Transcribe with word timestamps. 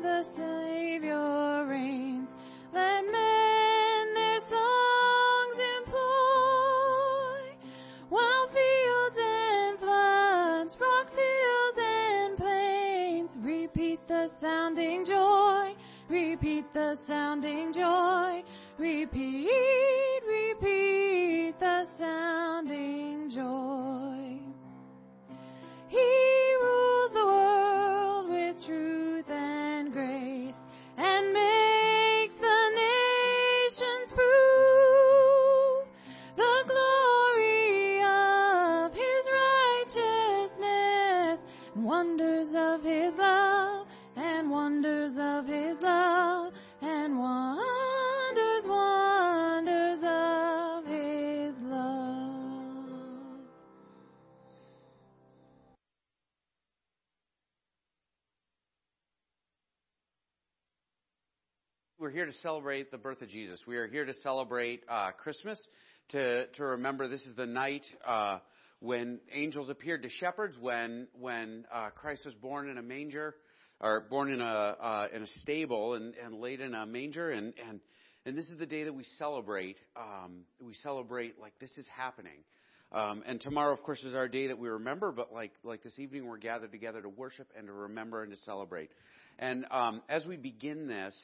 the 0.00 0.22
Savior 0.22 0.57
to 62.28 62.38
celebrate 62.40 62.90
the 62.90 62.98
birth 62.98 63.22
of 63.22 63.28
Jesus. 63.30 63.58
We 63.66 63.78
are 63.78 63.86
here 63.86 64.04
to 64.04 64.12
celebrate 64.12 64.82
uh, 64.86 65.12
Christmas, 65.12 65.58
to 66.10 66.46
to 66.46 66.64
remember 66.64 67.08
this 67.08 67.22
is 67.22 67.34
the 67.34 67.46
night 67.46 67.86
uh, 68.06 68.40
when 68.80 69.18
angels 69.32 69.70
appeared 69.70 70.02
to 70.02 70.10
shepherds, 70.10 70.54
when 70.60 71.08
when 71.18 71.64
uh, 71.72 71.88
Christ 71.88 72.26
was 72.26 72.34
born 72.34 72.68
in 72.68 72.76
a 72.76 72.82
manger, 72.82 73.34
or 73.80 74.04
born 74.10 74.30
in 74.30 74.42
a 74.42 74.44
uh, 74.44 75.08
in 75.14 75.22
a 75.22 75.26
stable 75.40 75.94
and, 75.94 76.14
and 76.22 76.38
laid 76.38 76.60
in 76.60 76.74
a 76.74 76.84
manger, 76.84 77.30
and 77.30 77.54
and 77.66 77.80
and 78.26 78.36
this 78.36 78.50
is 78.50 78.58
the 78.58 78.66
day 78.66 78.84
that 78.84 78.92
we 78.92 79.04
celebrate. 79.16 79.78
Um, 79.96 80.40
we 80.60 80.74
celebrate 80.74 81.40
like 81.40 81.58
this 81.60 81.72
is 81.78 81.86
happening. 81.96 82.44
Um, 82.92 83.22
and 83.26 83.40
tomorrow, 83.40 83.72
of 83.72 83.82
course, 83.82 84.02
is 84.02 84.14
our 84.14 84.28
day 84.28 84.48
that 84.48 84.58
we 84.58 84.68
remember. 84.68 85.12
But 85.12 85.32
like 85.32 85.52
like 85.64 85.82
this 85.82 85.98
evening, 85.98 86.26
we're 86.26 86.36
gathered 86.36 86.72
together 86.72 87.00
to 87.00 87.08
worship 87.08 87.48
and 87.56 87.68
to 87.68 87.72
remember 87.72 88.22
and 88.22 88.32
to 88.32 88.38
celebrate. 88.42 88.90
And 89.38 89.64
um, 89.70 90.02
as 90.10 90.26
we 90.26 90.36
begin 90.36 90.88
this, 90.88 91.14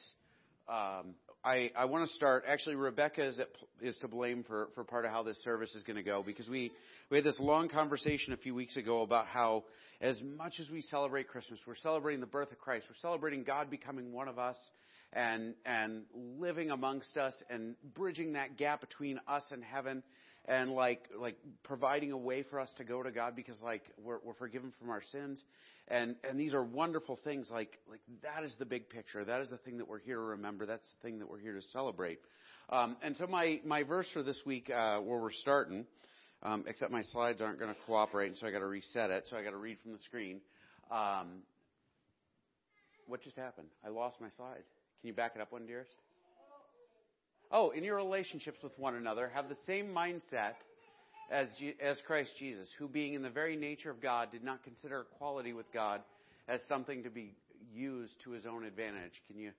um, 0.67 1.15
I, 1.43 1.71
I 1.77 1.85
want 1.85 2.07
to 2.07 2.13
start. 2.15 2.43
Actually, 2.47 2.75
Rebecca 2.75 3.23
is, 3.23 3.37
at, 3.37 3.49
is 3.81 3.97
to 3.99 4.07
blame 4.07 4.43
for, 4.43 4.69
for 4.73 4.83
part 4.83 5.05
of 5.05 5.11
how 5.11 5.21
this 5.21 5.37
service 5.43 5.75
is 5.75 5.83
going 5.83 5.97
to 5.97 6.03
go 6.03 6.23
because 6.25 6.49
we, 6.49 6.71
we 7.11 7.17
had 7.17 7.23
this 7.23 7.39
long 7.39 7.69
conversation 7.69 8.33
a 8.33 8.37
few 8.37 8.55
weeks 8.55 8.75
ago 8.75 9.01
about 9.01 9.27
how, 9.27 9.63
as 10.01 10.19
much 10.37 10.55
as 10.59 10.69
we 10.69 10.81
celebrate 10.81 11.27
Christmas, 11.27 11.59
we're 11.67 11.75
celebrating 11.75 12.19
the 12.19 12.25
birth 12.25 12.51
of 12.51 12.57
Christ. 12.57 12.87
We're 12.89 12.95
celebrating 12.95 13.43
God 13.43 13.69
becoming 13.69 14.11
one 14.11 14.27
of 14.27 14.39
us 14.39 14.57
and 15.13 15.53
and 15.65 16.03
living 16.13 16.71
amongst 16.71 17.15
us 17.15 17.33
and 17.49 17.75
bridging 17.93 18.33
that 18.33 18.57
gap 18.57 18.81
between 18.81 19.19
us 19.27 19.43
and 19.51 19.63
heaven 19.63 20.03
and 20.47 20.71
like 20.71 21.07
like 21.17 21.37
providing 21.63 22.11
a 22.11 22.17
way 22.17 22.43
for 22.43 22.59
us 22.59 22.73
to 22.77 22.83
go 22.83 23.01
to 23.01 23.11
God 23.11 23.35
because 23.35 23.61
like 23.63 23.83
we're, 24.03 24.19
we're 24.23 24.33
forgiven 24.33 24.73
from 24.79 24.89
our 24.89 25.01
sins 25.11 25.43
and 25.87 26.15
and 26.27 26.39
these 26.39 26.53
are 26.53 26.63
wonderful 26.63 27.19
things 27.23 27.49
like 27.51 27.77
like 27.89 28.01
that 28.23 28.43
is 28.43 28.55
the 28.57 28.65
big 28.65 28.89
picture. 28.89 29.23
That 29.23 29.41
is 29.41 29.49
the 29.49 29.57
thing 29.57 29.77
that 29.77 29.87
we're 29.87 29.99
here 29.99 30.15
to 30.15 30.21
remember. 30.21 30.65
That's 30.65 30.87
the 30.93 31.07
thing 31.07 31.19
that 31.19 31.29
we're 31.29 31.39
here 31.39 31.53
to 31.53 31.61
celebrate. 31.61 32.19
Um, 32.69 32.97
and 33.03 33.15
so 33.15 33.27
my 33.27 33.59
my 33.65 33.83
verse 33.83 34.07
for 34.11 34.23
this 34.23 34.41
week 34.45 34.69
uh, 34.69 34.99
where 34.99 35.19
we're 35.19 35.31
starting 35.31 35.85
um, 36.43 36.65
except 36.67 36.91
my 36.91 37.03
slides 37.03 37.41
aren't 37.41 37.59
going 37.59 37.73
to 37.73 37.79
cooperate 37.85 38.27
and 38.27 38.37
so 38.37 38.47
I 38.47 38.51
got 38.51 38.59
to 38.59 38.67
reset 38.67 39.09
it 39.09 39.27
so 39.29 39.37
I 39.37 39.43
got 39.43 39.51
to 39.51 39.57
read 39.57 39.77
from 39.81 39.93
the 39.93 39.99
screen. 39.99 40.41
Um, 40.91 41.43
what 43.07 43.21
just 43.21 43.37
happened? 43.37 43.67
I 43.85 43.89
lost 43.89 44.19
my 44.19 44.29
slide. 44.29 44.63
can 45.01 45.07
you 45.07 45.13
back 45.13 45.33
it 45.35 45.41
up 45.41 45.51
one 45.51 45.65
dearest? 45.67 45.95
Oh, 47.51 47.69
in 47.69 47.83
your 47.83 47.95
relationships 47.95 48.57
with 48.63 48.77
one 48.79 48.95
another, 48.95 49.31
have 49.33 49.49
the 49.49 49.57
same 49.67 49.87
mindset 49.87 50.55
as, 51.31 51.47
as 51.81 51.97
Christ 52.05 52.31
Jesus, 52.37 52.67
who, 52.77 52.87
being 52.87 53.13
in 53.13 53.21
the 53.21 53.29
very 53.29 53.55
nature 53.55 53.89
of 53.89 54.01
God, 54.01 54.31
did 54.31 54.43
not 54.43 54.63
consider 54.63 55.01
equality 55.01 55.53
with 55.53 55.71
God 55.73 56.01
as 56.47 56.59
something 56.67 57.03
to 57.03 57.09
be 57.09 57.33
used 57.73 58.13
to 58.23 58.31
his 58.31 58.45
own 58.45 58.63
advantage. 58.63 59.21
Can 59.27 59.39
you? 59.39 59.51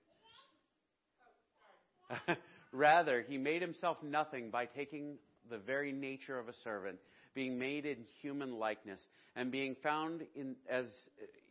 Rather, 2.73 3.25
he 3.29 3.37
made 3.37 3.63
himself 3.63 3.97
nothing 4.03 4.51
by 4.51 4.67
taking 4.67 5.17
the 5.51 5.59
very 5.59 5.93
nature 5.93 6.39
of 6.39 6.49
a 6.49 6.55
servant, 6.65 6.99
being 7.35 7.59
made 7.59 7.85
in 7.87 7.99
human 8.21 8.59
likeness, 8.59 9.01
and 9.35 9.51
being 9.51 9.77
found 9.83 10.23
in, 10.35 10.57
as, 10.69 10.87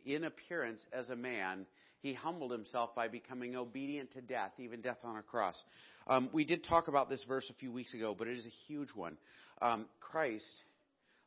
in 0.04 0.24
appearance 0.24 0.80
as 0.92 1.08
a 1.08 1.16
man, 1.16 1.66
he 2.00 2.14
humbled 2.14 2.52
himself 2.52 2.94
by 2.94 3.08
becoming 3.08 3.56
obedient 3.56 4.12
to 4.12 4.20
death, 4.20 4.52
even 4.58 4.80
death 4.80 4.98
on 5.04 5.16
a 5.16 5.22
cross. 5.22 5.60
Um, 6.06 6.30
we 6.32 6.44
did 6.44 6.64
talk 6.64 6.88
about 6.88 7.08
this 7.08 7.24
verse 7.26 7.48
a 7.50 7.54
few 7.54 7.72
weeks 7.72 7.94
ago, 7.94 8.14
but 8.16 8.28
it 8.28 8.36
is 8.36 8.46
a 8.46 8.72
huge 8.72 8.90
one. 8.94 9.16
Um, 9.60 9.86
Christ, 10.00 10.62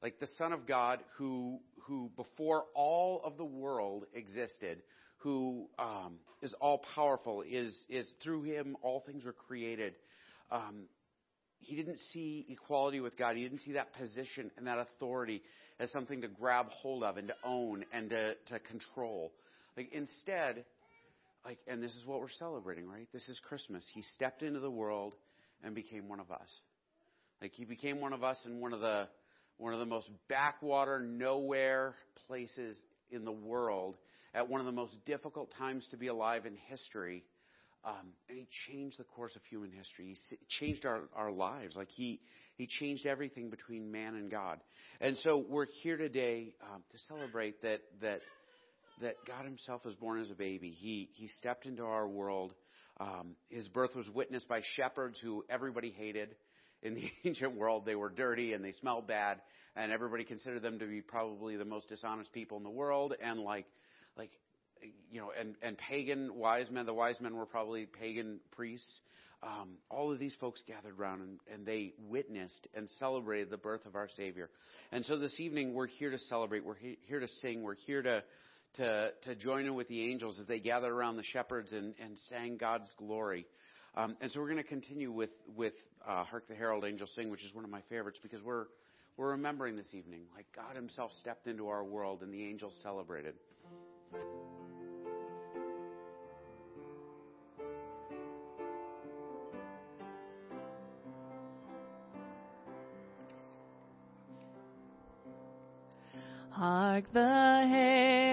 like 0.01 0.19
the 0.19 0.27
Son 0.37 0.53
of 0.53 0.65
God, 0.65 0.99
who 1.17 1.59
who 1.83 2.11
before 2.15 2.65
all 2.75 3.21
of 3.23 3.37
the 3.37 3.45
world 3.45 4.05
existed, 4.13 4.81
who 5.17 5.67
um, 5.79 6.17
is 6.41 6.53
all 6.61 6.83
powerful, 6.95 7.43
is 7.47 7.77
is 7.89 8.09
through 8.23 8.43
him 8.43 8.77
all 8.81 9.03
things 9.05 9.25
were 9.25 9.33
created. 9.33 9.95
Um, 10.51 10.83
he 11.59 11.75
didn't 11.75 11.97
see 12.13 12.45
equality 12.49 13.01
with 13.01 13.17
God. 13.17 13.35
He 13.35 13.43
didn't 13.43 13.59
see 13.59 13.73
that 13.73 13.93
position 13.93 14.49
and 14.57 14.67
that 14.67 14.77
authority 14.79 15.41
as 15.79 15.91
something 15.91 16.21
to 16.21 16.27
grab 16.27 16.67
hold 16.69 17.03
of 17.03 17.17
and 17.17 17.27
to 17.27 17.35
own 17.43 17.85
and 17.91 18.09
to, 18.09 18.35
to 18.47 18.59
control. 18.59 19.31
Like 19.77 19.91
instead, 19.93 20.65
like, 21.45 21.59
and 21.67 21.81
this 21.81 21.93
is 21.95 22.05
what 22.05 22.19
we're 22.19 22.29
celebrating, 22.29 22.87
right? 22.87 23.07
This 23.13 23.27
is 23.29 23.39
Christmas. 23.47 23.85
He 23.93 24.03
stepped 24.15 24.43
into 24.43 24.59
the 24.59 24.71
world 24.71 25.15
and 25.63 25.73
became 25.73 26.07
one 26.07 26.19
of 26.19 26.31
us. 26.31 26.53
Like 27.41 27.53
he 27.53 27.65
became 27.65 28.01
one 28.01 28.13
of 28.13 28.23
us 28.23 28.37
in 28.45 28.59
one 28.59 28.73
of 28.73 28.81
the 28.81 29.07
one 29.57 29.73
of 29.73 29.79
the 29.79 29.85
most 29.85 30.09
backwater, 30.29 31.01
nowhere 31.01 31.93
places 32.27 32.81
in 33.11 33.25
the 33.25 33.31
world 33.31 33.97
at 34.33 34.47
one 34.47 34.61
of 34.61 34.65
the 34.65 34.71
most 34.71 34.95
difficult 35.05 35.53
times 35.57 35.87
to 35.91 35.97
be 35.97 36.07
alive 36.07 36.45
in 36.45 36.55
history. 36.67 37.23
Um, 37.83 38.13
and 38.27 38.37
he 38.37 38.47
changed 38.67 38.99
the 38.99 39.03
course 39.03 39.35
of 39.35 39.41
human 39.49 39.71
history. 39.71 40.15
He 40.29 40.37
changed 40.47 40.85
our, 40.85 41.01
our 41.15 41.31
lives. 41.31 41.75
Like 41.75 41.89
he, 41.89 42.19
he 42.55 42.67
changed 42.67 43.05
everything 43.05 43.49
between 43.49 43.91
man 43.91 44.15
and 44.15 44.29
God. 44.29 44.59
And 45.01 45.17
so 45.17 45.43
we're 45.47 45.67
here 45.81 45.97
today 45.97 46.53
um, 46.63 46.83
to 46.91 46.97
celebrate 47.07 47.61
that, 47.61 47.79
that 48.01 48.21
that 49.01 49.15
God 49.27 49.45
Himself 49.45 49.85
was 49.85 49.95
born 49.95 50.21
as 50.21 50.31
a 50.31 50.35
baby. 50.35 50.71
He 50.71 51.09
He 51.13 51.27
stepped 51.39 51.65
into 51.65 51.83
our 51.83 52.07
world. 52.07 52.53
Um, 52.99 53.35
his 53.49 53.67
birth 53.69 53.95
was 53.95 54.09
witnessed 54.09 54.47
by 54.49 54.61
shepherds 54.75 55.17
who 55.21 55.45
everybody 55.49 55.91
hated 55.91 56.35
in 56.81 56.95
the 56.95 57.09
ancient 57.25 57.55
world. 57.55 57.85
They 57.85 57.95
were 57.95 58.09
dirty 58.09 58.53
and 58.53 58.63
they 58.63 58.71
smelled 58.71 59.07
bad, 59.07 59.41
and 59.75 59.91
everybody 59.91 60.25
considered 60.25 60.61
them 60.61 60.79
to 60.79 60.85
be 60.85 61.01
probably 61.01 61.55
the 61.55 61.65
most 61.65 61.89
dishonest 61.89 62.33
people 62.33 62.57
in 62.57 62.63
the 62.63 62.69
world. 62.69 63.13
And 63.23 63.39
like, 63.39 63.65
like, 64.17 64.31
you 65.11 65.21
know, 65.21 65.31
and 65.37 65.55
and 65.61 65.77
pagan 65.77 66.35
wise 66.35 66.69
men. 66.69 66.85
The 66.85 66.93
wise 66.93 67.19
men 67.21 67.35
were 67.35 67.45
probably 67.45 67.85
pagan 67.85 68.39
priests. 68.51 68.99
Um, 69.41 69.77
all 69.89 70.11
of 70.11 70.19
these 70.19 70.35
folks 70.41 70.61
gathered 70.67 70.99
around 70.99 71.21
and, 71.21 71.39
and 71.53 71.65
they 71.65 71.93
witnessed 72.09 72.67
and 72.73 72.89
celebrated 72.99 73.49
the 73.49 73.57
birth 73.57 73.85
of 73.85 73.95
our 73.95 74.09
Savior. 74.17 74.49
And 74.91 75.05
so 75.05 75.17
this 75.17 75.39
evening 75.39 75.73
we're 75.73 75.87
here 75.87 76.11
to 76.11 76.19
celebrate. 76.19 76.65
We're 76.65 76.75
he- 76.75 76.97
here 77.07 77.21
to 77.21 77.27
sing. 77.41 77.63
We're 77.63 77.75
here 77.75 78.01
to 78.01 78.21
to, 78.75 79.11
to 79.23 79.35
join 79.35 79.65
in 79.65 79.75
with 79.75 79.87
the 79.87 80.09
angels 80.09 80.39
as 80.39 80.47
they 80.47 80.59
gathered 80.59 80.91
around 80.91 81.17
the 81.17 81.23
shepherds 81.23 81.71
and, 81.71 81.93
and 82.03 82.17
sang 82.29 82.57
God's 82.57 82.93
glory. 82.97 83.45
Um, 83.95 84.15
and 84.21 84.31
so 84.31 84.39
we're 84.39 84.49
going 84.49 84.57
to 84.57 84.63
continue 84.63 85.11
with, 85.11 85.31
with 85.55 85.73
uh, 86.07 86.23
Hark 86.23 86.47
the 86.47 86.55
Herald 86.55 86.85
Angels 86.85 87.11
Sing, 87.15 87.29
which 87.29 87.43
is 87.43 87.53
one 87.53 87.65
of 87.65 87.71
my 87.71 87.81
favorites 87.89 88.19
because 88.21 88.41
we're, 88.43 88.65
we're 89.17 89.31
remembering 89.31 89.75
this 89.75 89.93
evening, 89.93 90.21
like 90.35 90.45
God 90.55 90.75
Himself 90.75 91.11
stepped 91.19 91.47
into 91.47 91.67
our 91.67 91.83
world 91.83 92.21
and 92.21 92.33
the 92.33 92.43
angels 92.43 92.73
celebrated. 92.83 93.33
Hark 106.51 107.05
the 107.13 107.19
herald 107.19 108.28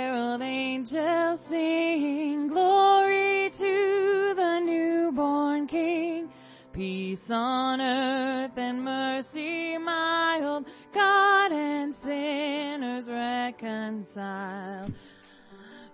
angels 0.86 1.40
sing 1.48 2.48
glory 2.48 3.50
to 3.58 4.34
the 4.36 4.60
newborn 4.60 5.66
King. 5.66 6.28
Peace 6.72 7.18
on 7.30 7.80
earth 7.80 8.52
and 8.56 8.84
mercy 8.84 9.78
mild, 9.78 10.66
God 10.94 11.52
and 11.52 11.94
sinners 12.04 13.08
reconciled. 13.08 14.92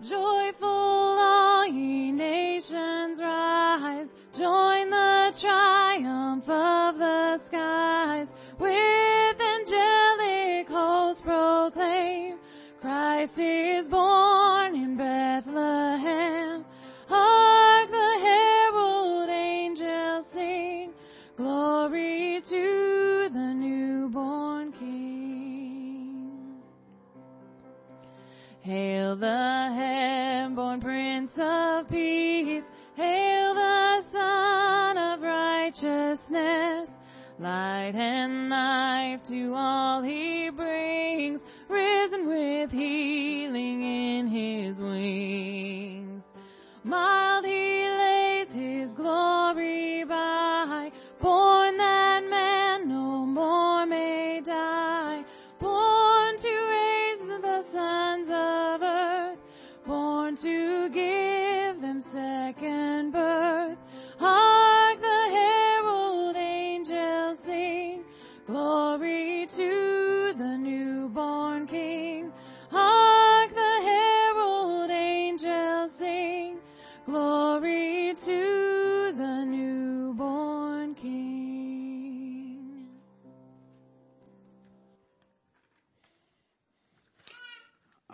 Joyful 0.03 0.69
all 0.69 1.67
ye 1.67 2.13
nations 2.13 3.21
rise, 3.21 4.09
join 4.37 4.91
the 4.91 5.33
triumph 5.41 6.49
of 6.49 6.99
the 6.99 7.39
sky. 7.47 7.52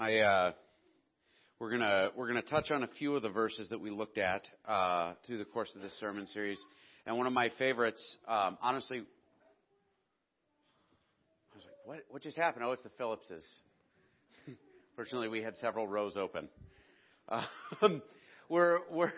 I 0.00 0.18
uh, 0.18 0.52
we're 1.58 1.72
gonna 1.72 2.10
we're 2.14 2.28
gonna 2.28 2.42
touch 2.42 2.70
on 2.70 2.84
a 2.84 2.86
few 2.86 3.16
of 3.16 3.22
the 3.22 3.30
verses 3.30 3.68
that 3.70 3.80
we 3.80 3.90
looked 3.90 4.16
at 4.16 4.42
uh, 4.64 5.14
through 5.26 5.38
the 5.38 5.44
course 5.44 5.74
of 5.74 5.82
this 5.82 5.92
sermon 5.98 6.28
series, 6.28 6.60
and 7.04 7.18
one 7.18 7.26
of 7.26 7.32
my 7.32 7.50
favorites, 7.58 8.00
um, 8.28 8.56
honestly, 8.62 8.98
I 8.98 9.02
was 11.56 11.64
like, 11.64 11.74
what 11.84 11.98
what 12.10 12.22
just 12.22 12.36
happened? 12.36 12.64
Oh, 12.64 12.70
it's 12.70 12.84
the 12.84 12.90
Phillipses. 12.96 13.44
Fortunately, 14.94 15.26
we 15.26 15.42
had 15.42 15.56
several 15.56 15.88
rows 15.88 16.16
open. 16.16 16.48
Um, 17.28 18.00
we're 18.48 18.78
we're 18.92 19.10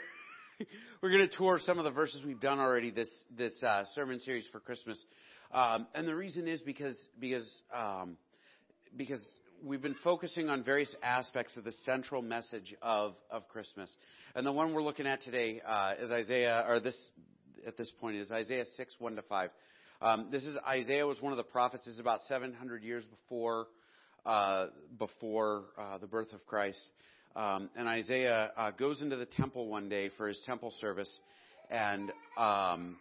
we're 1.02 1.10
going 1.10 1.28
to 1.28 1.36
tour 1.36 1.58
some 1.62 1.76
of 1.76 1.84
the 1.84 1.90
verses 1.90 2.22
we've 2.24 2.40
done 2.40 2.58
already 2.58 2.90
this 2.90 3.10
this 3.36 3.52
uh, 3.62 3.82
sermon 3.94 4.18
series 4.18 4.46
for 4.50 4.60
Christmas, 4.60 5.04
um, 5.52 5.88
and 5.94 6.08
the 6.08 6.16
reason 6.16 6.48
is 6.48 6.62
because 6.62 6.96
because 7.20 7.62
um, 7.76 8.16
because 8.96 9.20
we've 9.62 9.82
been 9.82 9.96
focusing 10.02 10.48
on 10.48 10.62
various 10.62 10.94
aspects 11.02 11.56
of 11.56 11.64
the 11.64 11.72
central 11.84 12.22
message 12.22 12.74
of 12.82 13.14
of 13.30 13.48
Christmas, 13.48 13.94
and 14.34 14.46
the 14.46 14.52
one 14.52 14.72
we're 14.72 14.82
looking 14.82 15.06
at 15.06 15.22
today 15.22 15.60
uh, 15.66 15.94
is 16.00 16.10
Isaiah, 16.10 16.64
or 16.66 16.80
this 16.80 16.96
at 17.66 17.76
this 17.76 17.90
point 18.00 18.16
is 18.16 18.30
Isaiah 18.30 18.64
six 18.76 18.94
one 18.98 19.16
to 19.16 19.22
five. 19.22 19.50
Um, 20.00 20.28
this 20.30 20.44
is 20.44 20.56
Isaiah 20.66 21.06
was 21.06 21.20
one 21.20 21.32
of 21.32 21.36
the 21.36 21.44
prophets. 21.44 21.84
This 21.84 21.94
is 21.94 22.00
about 22.00 22.22
700 22.22 22.82
years 22.82 23.04
before 23.04 23.66
uh, 24.24 24.66
before 24.98 25.64
uh, 25.78 25.98
the 25.98 26.06
birth 26.06 26.32
of 26.32 26.46
Christ. 26.46 26.82
Um, 27.36 27.70
and 27.76 27.86
Isaiah 27.86 28.50
uh, 28.56 28.70
goes 28.72 29.02
into 29.02 29.16
the 29.16 29.26
temple 29.26 29.68
one 29.68 29.88
day 29.88 30.10
for 30.16 30.26
his 30.28 30.40
temple 30.46 30.72
service, 30.80 31.10
and 31.70 32.10
um, 32.36 32.96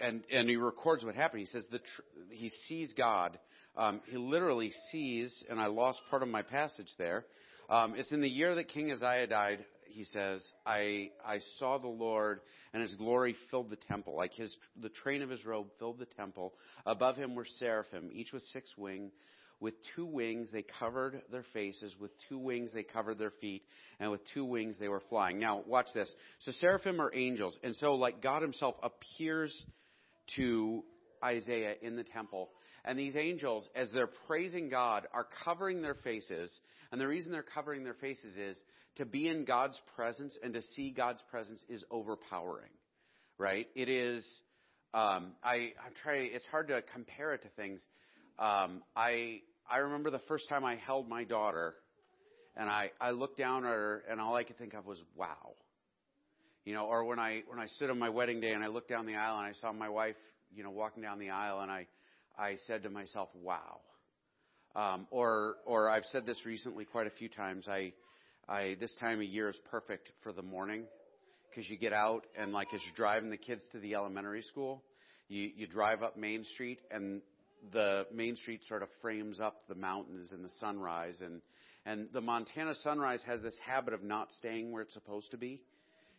and 0.00 0.22
and 0.32 0.48
he 0.48 0.56
records 0.56 1.04
what 1.04 1.14
happened. 1.14 1.40
He 1.40 1.46
says 1.46 1.64
the 1.70 1.78
tr- 1.78 2.02
he 2.30 2.50
sees 2.66 2.92
God. 2.94 3.38
Um, 3.76 4.00
he 4.06 4.16
literally 4.16 4.72
sees, 4.90 5.44
and 5.50 5.60
I 5.60 5.66
lost 5.66 6.00
part 6.10 6.22
of 6.22 6.28
my 6.28 6.42
passage 6.42 6.90
there. 6.98 7.26
Um, 7.68 7.94
it's 7.96 8.12
in 8.12 8.20
the 8.20 8.28
year 8.28 8.54
that 8.54 8.68
King 8.68 8.90
Uzziah 8.90 9.26
died. 9.26 9.64
He 9.88 10.04
says, 10.04 10.44
"I 10.64 11.10
I 11.24 11.40
saw 11.58 11.78
the 11.78 11.86
Lord, 11.86 12.40
and 12.72 12.82
His 12.82 12.94
glory 12.94 13.36
filled 13.50 13.70
the 13.70 13.76
temple. 13.76 14.14
Like 14.16 14.32
His 14.32 14.54
the 14.80 14.88
train 14.88 15.22
of 15.22 15.30
His 15.30 15.44
robe 15.44 15.68
filled 15.78 15.98
the 15.98 16.06
temple. 16.06 16.54
Above 16.84 17.16
Him 17.16 17.34
were 17.34 17.44
seraphim, 17.44 18.10
each 18.12 18.32
with 18.32 18.42
six 18.44 18.76
wings." 18.76 19.12
With 19.58 19.72
two 19.94 20.04
wings 20.04 20.50
they 20.52 20.62
covered 20.78 21.22
their 21.32 21.46
faces, 21.54 21.96
with 21.98 22.10
two 22.28 22.36
wings 22.36 22.74
they 22.74 22.82
covered 22.82 23.18
their 23.18 23.32
feet, 23.40 23.62
and 23.98 24.10
with 24.10 24.20
two 24.34 24.44
wings 24.44 24.76
they 24.78 24.88
were 24.88 25.02
flying. 25.08 25.40
Now, 25.40 25.62
watch 25.66 25.86
this. 25.94 26.14
So, 26.40 26.52
seraphim 26.52 27.00
are 27.00 27.10
angels, 27.14 27.56
and 27.62 27.74
so, 27.76 27.94
like, 27.94 28.20
God 28.20 28.42
Himself 28.42 28.74
appears 28.82 29.64
to 30.36 30.84
Isaiah 31.24 31.76
in 31.80 31.96
the 31.96 32.04
temple. 32.04 32.50
And 32.86 32.98
these 32.98 33.16
angels, 33.16 33.68
as 33.74 33.90
they're 33.92 34.10
praising 34.26 34.68
God, 34.68 35.06
are 35.12 35.26
covering 35.44 35.82
their 35.82 35.96
faces. 35.96 36.60
And 36.92 37.00
the 37.00 37.08
reason 37.08 37.32
they're 37.32 37.42
covering 37.42 37.84
their 37.84 37.94
faces 37.94 38.36
is 38.36 38.62
to 38.96 39.04
be 39.04 39.28
in 39.28 39.44
God's 39.44 39.78
presence 39.96 40.38
and 40.42 40.54
to 40.54 40.62
see 40.62 40.90
God's 40.90 41.22
presence 41.30 41.62
is 41.68 41.84
overpowering, 41.90 42.70
right? 43.38 43.66
It 43.74 43.88
is, 43.88 44.24
um, 44.94 45.32
I, 45.42 45.72
I'm 45.84 45.92
trying, 46.02 46.30
it's 46.32 46.46
hard 46.46 46.68
to 46.68 46.80
compare 46.94 47.34
it 47.34 47.42
to 47.42 47.48
things 47.50 47.84
um, 48.38 48.82
I 48.94 49.40
I 49.70 49.78
remember 49.78 50.10
the 50.10 50.20
first 50.28 50.48
time 50.48 50.64
I 50.64 50.76
held 50.76 51.08
my 51.08 51.24
daughter, 51.24 51.74
and 52.56 52.68
I 52.68 52.90
I 53.00 53.10
looked 53.12 53.38
down 53.38 53.64
at 53.64 53.70
her, 53.70 54.04
and 54.10 54.20
all 54.20 54.34
I 54.36 54.44
could 54.44 54.58
think 54.58 54.74
of 54.74 54.84
was 54.84 55.02
wow. 55.14 55.54
You 56.64 56.74
know, 56.74 56.86
or 56.86 57.04
when 57.04 57.18
I 57.18 57.42
when 57.46 57.58
I 57.58 57.66
stood 57.66 57.90
on 57.90 57.98
my 57.98 58.10
wedding 58.10 58.40
day 58.40 58.50
and 58.50 58.62
I 58.62 58.66
looked 58.66 58.90
down 58.90 59.06
the 59.06 59.14
aisle 59.14 59.38
and 59.38 59.46
I 59.46 59.52
saw 59.52 59.72
my 59.72 59.88
wife, 59.88 60.16
you 60.54 60.64
know, 60.64 60.70
walking 60.70 61.02
down 61.02 61.18
the 61.18 61.30
aisle, 61.30 61.60
and 61.60 61.70
I 61.70 61.86
I 62.38 62.56
said 62.66 62.82
to 62.82 62.90
myself, 62.90 63.28
wow. 63.42 63.80
Um, 64.74 65.06
or 65.10 65.56
or 65.64 65.88
I've 65.88 66.04
said 66.06 66.26
this 66.26 66.44
recently 66.44 66.84
quite 66.84 67.06
a 67.06 67.10
few 67.10 67.28
times. 67.28 67.66
I 67.66 67.92
I 68.48 68.76
this 68.78 68.94
time 69.00 69.20
of 69.20 69.24
year 69.24 69.48
is 69.48 69.56
perfect 69.70 70.12
for 70.22 70.32
the 70.32 70.42
morning 70.42 70.84
because 71.48 71.68
you 71.70 71.78
get 71.78 71.94
out 71.94 72.26
and 72.38 72.52
like 72.52 72.68
as 72.74 72.80
you're 72.84 72.94
driving 72.94 73.30
the 73.30 73.38
kids 73.38 73.62
to 73.72 73.78
the 73.78 73.94
elementary 73.94 74.42
school, 74.42 74.82
you 75.28 75.50
you 75.56 75.66
drive 75.66 76.02
up 76.02 76.18
Main 76.18 76.44
Street 76.44 76.80
and 76.90 77.22
the 77.72 78.06
main 78.12 78.36
street 78.36 78.60
sort 78.68 78.82
of 78.82 78.88
frames 79.00 79.40
up 79.40 79.62
the 79.66 79.74
mountains 79.74 80.30
and 80.32 80.44
the 80.44 80.50
sunrise 80.60 81.20
and 81.22 81.40
and 81.86 82.08
the 82.12 82.20
Montana 82.20 82.74
sunrise 82.82 83.22
has 83.26 83.40
this 83.42 83.56
habit 83.64 83.94
of 83.94 84.02
not 84.02 84.28
staying 84.32 84.72
where 84.72 84.82
it's 84.82 84.92
supposed 84.92 85.30
to 85.30 85.38
be. 85.38 85.62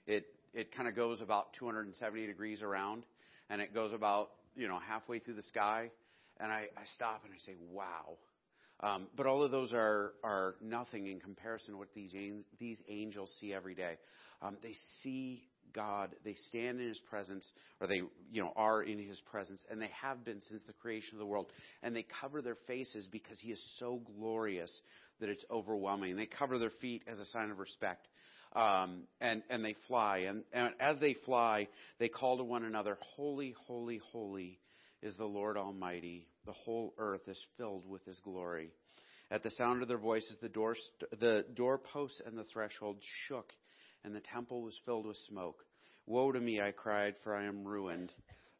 It 0.07 0.25
it 0.53 0.75
kind 0.75 0.89
of 0.89 0.95
goes 0.95 1.21
about 1.21 1.53
270 1.59 2.25
degrees 2.25 2.63
around 2.63 3.03
and 3.51 3.62
it 3.62 3.71
goes 3.71 3.93
about 3.93 4.29
you 4.55 4.67
know 4.67 4.79
halfway 4.79 5.19
through 5.19 5.36
the 5.36 5.43
sky 5.43 5.91
and 6.39 6.51
I, 6.51 6.67
I 6.77 6.86
stop 6.96 7.24
and 7.25 7.34
I 7.34 7.38
say 7.38 7.56
wow. 7.72 8.17
Um, 8.79 9.08
but 9.15 9.25
all 9.25 9.41
of 9.41 9.51
those 9.51 9.74
are 9.74 10.13
are 10.24 10.56
nothing 10.62 11.08
in 11.08 11.20
comparison 11.20 11.74
to 11.74 11.77
what 11.77 11.94
these 11.96 12.13
these 12.60 12.82
angels 12.88 13.32
see 13.39 13.53
every 13.53 13.74
day. 13.74 13.96
Um, 14.41 14.58
they 14.62 14.74
see 15.01 15.44
God, 15.74 16.15
they 16.24 16.34
stand 16.34 16.79
in 16.79 16.88
His 16.88 17.00
presence, 17.00 17.50
or 17.79 17.88
they, 17.88 18.01
you 18.32 18.41
know, 18.41 18.51
are 18.56 18.82
in 18.84 19.00
His 19.00 19.20
presence, 19.22 19.63
and 19.70 19.82
they 19.82 19.89
have 20.01 20.24
been 20.24 20.41
since 20.50 20.63
the 20.65 20.74
creation 20.74 21.13
of 21.13 21.20
the 21.20 21.25
world. 21.25 21.48
And 21.84 21.96
they 21.96 22.06
cover 22.22 22.41
their 22.41 22.58
faces 22.67 23.08
because 23.12 23.39
He 23.39 23.51
is 23.51 23.75
so 23.79 24.01
glorious 24.17 24.72
that 25.20 25.29
it's 25.29 25.46
overwhelming. 25.51 26.15
They 26.15 26.27
cover 26.27 26.60
their 26.60 26.72
feet 26.82 27.03
as 27.08 27.20
a 27.20 27.25
sign 27.25 27.51
of 27.51 27.60
respect. 27.60 28.08
Um, 28.56 29.03
and, 29.20 29.44
and 29.50 29.63
they 29.63 29.75
fly. 29.88 30.20
And, 30.29 30.44
and 30.53 30.72
as 30.79 30.98
they 31.00 31.15
fly, 31.25 31.67
they 32.00 32.08
call 32.08 32.38
to 32.38 32.44
one 32.44 32.63
another, 32.63 32.98
Holy, 33.15 33.53
holy, 33.67 34.00
holy 34.12 34.60
is 35.01 35.16
the 35.18 35.25
Lord 35.25 35.58
Almighty. 35.58 36.27
The 36.46 36.54
whole 36.54 36.94
earth 36.98 37.27
is 37.27 37.42
filled 37.58 37.88
with 37.88 38.06
His 38.06 38.20
glory. 38.20 38.72
At 39.30 39.44
the 39.44 39.51
sound 39.51 39.82
of 39.82 39.88
their 39.88 39.98
voices, 39.98 40.38
the, 40.42 40.50
door, 40.50 40.75
the 41.20 41.46
doorposts 41.54 42.22
and 42.25 42.38
the 42.38 42.46
threshold 42.46 42.98
shook 43.27 43.51
and 44.04 44.16
the 44.16 44.22
temple 44.22 44.62
was 44.62 44.80
filled 44.86 45.06
with 45.06 45.18
smoke. 45.27 45.63
Woe 46.06 46.32
to 46.32 46.39
me, 46.39 46.62
I 46.62 46.72
cried, 46.72 47.16
for 47.24 47.36
I 47.36 47.46
am 47.46 47.66
ruined. 47.66 48.12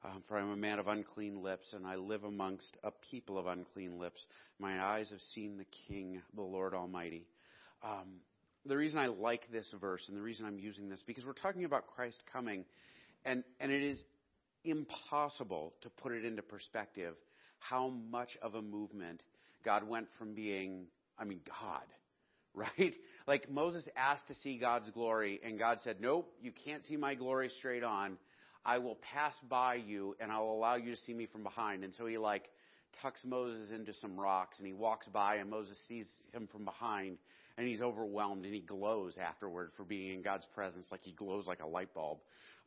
Um, 0.03 0.24
for 0.27 0.38
I 0.38 0.41
am 0.41 0.51
a 0.51 0.56
man 0.56 0.77
of 0.77 0.88
unclean 0.88 1.41
lips, 1.41 1.74
and 1.74 1.86
I 1.86 1.96
live 1.96 2.24
amongst 2.24 2.77
a 2.84 2.91
people 3.10 3.38
of 3.38 3.48
unclean 3.48 3.98
lips. 3.98 4.24
My 4.60 4.84
eyes 4.84 5.10
have 5.10 5.22
seen 5.34 5.58
the 5.58 5.65
King, 5.88 6.22
the 6.36 6.44
Lord 6.44 6.75
Almighty. 6.75 7.25
Um, 7.84 8.22
the 8.65 8.77
reason 8.77 9.00
I 9.00 9.08
like 9.08 9.51
this 9.51 9.74
verse 9.79 10.03
and 10.08 10.15
the 10.15 10.22
reason 10.22 10.46
I'm 10.46 10.60
using 10.60 10.88
this 10.88 11.03
because 11.06 11.25
we're 11.25 11.34
talking 11.34 11.63
about 11.63 11.88
Christ 11.88 12.22
coming, 12.32 12.65
and 13.25 13.44
and 13.60 13.72
it 13.72 13.82
is 13.82 14.03
impossible 14.69 15.74
to 15.81 15.89
put 15.89 16.12
it 16.12 16.25
into 16.25 16.41
perspective 16.41 17.15
how 17.59 17.89
much 17.89 18.38
of 18.41 18.55
a 18.55 18.62
movement 18.62 19.24
God 19.65 19.88
went 19.88 20.07
from 20.17 20.33
being, 20.33 20.86
I 21.17 21.25
mean, 21.25 21.41
God, 21.47 21.83
right? 22.53 22.93
Like 23.27 23.50
Moses 23.51 23.88
asked 23.95 24.27
to 24.27 24.36
see 24.36 24.57
God's 24.57 24.89
glory, 24.91 25.39
and 25.43 25.59
God 25.59 25.79
said, 25.83 25.97
Nope, 26.00 26.31
you 26.41 26.51
can't 26.65 26.83
see 26.83 26.97
my 26.97 27.15
glory 27.15 27.50
straight 27.57 27.83
on. 27.83 28.17
I 28.65 28.79
will 28.79 28.97
pass 29.13 29.33
by 29.50 29.75
you, 29.75 30.15
and 30.19 30.31
I 30.31 30.39
will 30.39 30.53
allow 30.53 30.75
you 30.75 30.91
to 30.91 31.01
see 31.01 31.13
me 31.13 31.25
from 31.25 31.43
behind. 31.43 31.83
And 31.83 31.93
so 31.93 32.05
he 32.05 32.17
like 32.17 32.50
tucks 33.01 33.21
Moses 33.24 33.71
into 33.71 33.93
some 33.93 34.19
rocks, 34.19 34.59
and 34.59 34.67
he 34.67 34.74
walks 34.74 35.07
by, 35.07 35.36
and 35.36 35.50
Moses 35.50 35.77
sees 35.88 36.07
him 36.33 36.47
from 36.51 36.65
behind, 36.65 37.17
and 37.57 37.67
he's 37.67 37.81
overwhelmed, 37.81 38.45
and 38.45 38.53
he 38.53 38.59
glows 38.59 39.17
afterward 39.17 39.71
for 39.77 39.83
being 39.83 40.13
in 40.13 40.21
God's 40.21 40.45
presence, 40.53 40.88
like 40.91 41.01
he 41.03 41.12
glows 41.12 41.47
like 41.47 41.62
a 41.62 41.67
light 41.67 41.93
bulb, 41.93 42.19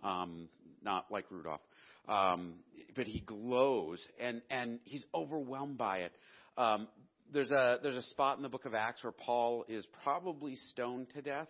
um, 0.02 0.48
not 0.82 1.06
like 1.10 1.26
Rudolph. 1.30 1.60
Um, 2.08 2.54
but 2.96 3.06
he 3.06 3.20
glows, 3.20 4.04
and 4.18 4.42
and 4.50 4.80
he's 4.84 5.04
overwhelmed 5.14 5.78
by 5.78 5.98
it. 5.98 6.12
Um, 6.56 6.88
there's 7.32 7.50
a 7.50 7.78
there's 7.82 7.96
a 7.96 8.02
spot 8.02 8.36
in 8.36 8.42
the 8.42 8.48
book 8.48 8.64
of 8.64 8.74
Acts 8.74 9.02
where 9.04 9.12
Paul 9.12 9.64
is 9.68 9.86
probably 10.02 10.56
stoned 10.70 11.08
to 11.14 11.22
death, 11.22 11.48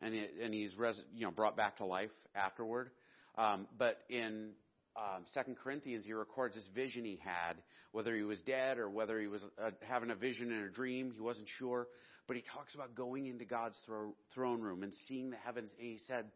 and 0.00 0.14
it, 0.14 0.32
and 0.42 0.52
he's 0.52 0.76
res, 0.76 1.00
you 1.14 1.24
know 1.24 1.30
brought 1.30 1.56
back 1.56 1.78
to 1.78 1.86
life 1.86 2.10
afterward. 2.34 2.90
Um, 3.36 3.66
but 3.78 3.98
in 4.10 4.50
um, 4.96 5.24
Second 5.32 5.56
Corinthians, 5.56 6.04
he 6.04 6.12
records 6.12 6.54
this 6.54 6.68
vision 6.74 7.04
he 7.04 7.18
had, 7.24 7.54
whether 7.92 8.14
he 8.14 8.22
was 8.22 8.40
dead 8.42 8.78
or 8.78 8.90
whether 8.90 9.18
he 9.18 9.26
was 9.26 9.42
uh, 9.62 9.70
having 9.80 10.10
a 10.10 10.14
vision 10.14 10.52
in 10.52 10.64
a 10.64 10.68
dream. 10.68 11.12
He 11.14 11.20
wasn't 11.20 11.48
sure, 11.58 11.86
but 12.26 12.36
he 12.36 12.42
talks 12.54 12.74
about 12.74 12.94
going 12.94 13.26
into 13.26 13.44
God's 13.44 13.78
thro- 13.86 14.14
throne 14.34 14.60
room 14.60 14.82
and 14.82 14.92
seeing 15.08 15.30
the 15.30 15.36
heavens, 15.36 15.72
and 15.78 15.88
he 15.88 15.98
said 16.06 16.26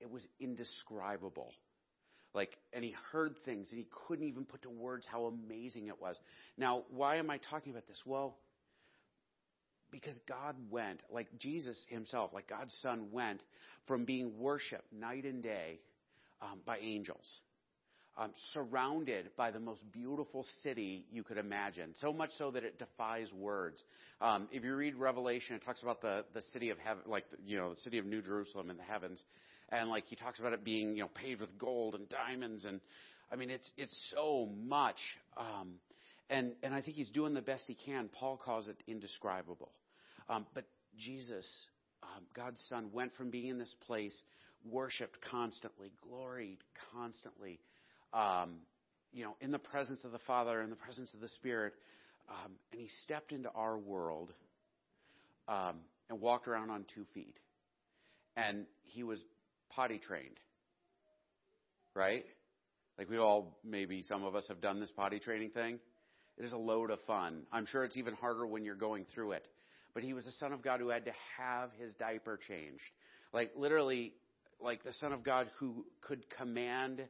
it 0.00 0.10
was 0.10 0.26
indescribable. 0.40 1.52
Like, 2.36 2.58
and 2.74 2.84
he 2.84 2.94
heard 3.10 3.34
things 3.46 3.68
and 3.70 3.78
he 3.78 3.86
couldn't 4.06 4.28
even 4.28 4.44
put 4.44 4.62
to 4.62 4.70
words 4.70 5.06
how 5.10 5.24
amazing 5.24 5.88
it 5.88 6.00
was. 6.00 6.16
Now, 6.58 6.82
why 6.90 7.16
am 7.16 7.30
I 7.30 7.38
talking 7.50 7.72
about 7.72 7.88
this? 7.88 8.00
Well, 8.04 8.36
because 9.90 10.20
God 10.28 10.54
went, 10.70 11.00
like 11.10 11.28
Jesus 11.38 11.82
himself, 11.88 12.32
like 12.34 12.48
God's 12.48 12.74
Son 12.82 13.08
went 13.10 13.40
from 13.86 14.04
being 14.04 14.38
worshiped 14.38 14.92
night 14.92 15.24
and 15.24 15.42
day 15.42 15.80
um, 16.42 16.60
by 16.66 16.76
angels, 16.78 17.26
um, 18.18 18.32
surrounded 18.52 19.30
by 19.38 19.50
the 19.50 19.60
most 19.60 19.80
beautiful 19.90 20.44
city 20.62 21.06
you 21.10 21.22
could 21.22 21.38
imagine, 21.38 21.94
so 21.96 22.12
much 22.12 22.30
so 22.36 22.50
that 22.50 22.64
it 22.64 22.78
defies 22.78 23.32
words. 23.32 23.82
Um, 24.20 24.48
if 24.52 24.62
you 24.62 24.74
read 24.74 24.96
Revelation, 24.96 25.56
it 25.56 25.64
talks 25.64 25.82
about 25.82 26.02
the, 26.02 26.24
the 26.34 26.42
city 26.52 26.68
of 26.68 26.78
heaven, 26.78 27.04
like, 27.06 27.24
you 27.46 27.56
know, 27.56 27.70
the 27.70 27.76
city 27.76 27.96
of 27.96 28.04
New 28.04 28.20
Jerusalem 28.20 28.68
in 28.68 28.76
the 28.76 28.82
heavens 28.82 29.24
and 29.70 29.88
like 29.88 30.04
he 30.04 30.16
talks 30.16 30.38
about 30.38 30.52
it 30.52 30.64
being 30.64 30.96
you 30.96 31.02
know 31.02 31.10
paved 31.14 31.40
with 31.40 31.58
gold 31.58 31.94
and 31.94 32.08
diamonds. 32.08 32.64
And 32.64 32.80
I 33.32 33.36
mean 33.36 33.50
it's 33.50 33.70
it's 33.76 34.12
so 34.14 34.48
much 34.64 34.98
um, 35.36 35.74
and 36.30 36.52
and 36.62 36.74
I 36.74 36.80
think 36.80 36.96
he's 36.96 37.10
doing 37.10 37.34
the 37.34 37.42
best 37.42 37.64
he 37.66 37.74
can. 37.74 38.08
Paul 38.08 38.36
calls 38.36 38.68
it 38.68 38.76
indescribable, 38.86 39.70
um, 40.28 40.46
but 40.54 40.64
Jesus, 40.98 41.46
um, 42.02 42.24
God's 42.34 42.60
Son, 42.68 42.90
went 42.92 43.14
from 43.16 43.30
being 43.30 43.48
in 43.48 43.58
this 43.58 43.74
place, 43.86 44.16
worshipped 44.64 45.18
constantly, 45.30 45.92
gloried 46.02 46.58
constantly, 46.92 47.60
um, 48.12 48.56
you 49.12 49.24
know, 49.24 49.36
in 49.40 49.50
the 49.50 49.58
presence 49.58 50.04
of 50.04 50.12
the 50.12 50.18
Father, 50.26 50.62
in 50.62 50.70
the 50.70 50.76
presence 50.76 51.12
of 51.14 51.20
the 51.20 51.28
Spirit, 51.28 51.74
um, 52.28 52.52
and 52.72 52.80
he 52.80 52.88
stepped 53.04 53.32
into 53.32 53.50
our 53.50 53.78
world 53.78 54.32
um, 55.48 55.76
and 56.08 56.20
walked 56.20 56.48
around 56.48 56.70
on 56.70 56.84
two 56.94 57.04
feet, 57.14 57.36
and 58.36 58.66
he 58.84 59.02
was 59.02 59.22
potty 59.70 59.98
trained. 59.98 60.38
Right? 61.94 62.24
Like 62.98 63.10
we 63.10 63.18
all, 63.18 63.58
maybe 63.64 64.02
some 64.02 64.24
of 64.24 64.34
us 64.34 64.46
have 64.48 64.60
done 64.60 64.80
this 64.80 64.90
potty 64.90 65.18
training 65.18 65.50
thing. 65.50 65.78
It 66.38 66.44
is 66.44 66.52
a 66.52 66.58
load 66.58 66.90
of 66.90 67.00
fun. 67.06 67.42
I'm 67.52 67.66
sure 67.66 67.84
it's 67.84 67.96
even 67.96 68.14
harder 68.14 68.46
when 68.46 68.64
you're 68.64 68.74
going 68.74 69.06
through 69.14 69.32
it. 69.32 69.46
But 69.94 70.02
he 70.02 70.12
was 70.12 70.26
the 70.26 70.32
Son 70.32 70.52
of 70.52 70.62
God 70.62 70.80
who 70.80 70.88
had 70.88 71.06
to 71.06 71.12
have 71.38 71.70
his 71.80 71.94
diaper 71.94 72.38
changed. 72.48 72.82
Like 73.32 73.52
literally, 73.56 74.12
like 74.60 74.84
the 74.84 74.92
Son 74.92 75.12
of 75.12 75.22
God 75.22 75.48
who 75.58 75.86
could 76.02 76.28
command 76.30 77.02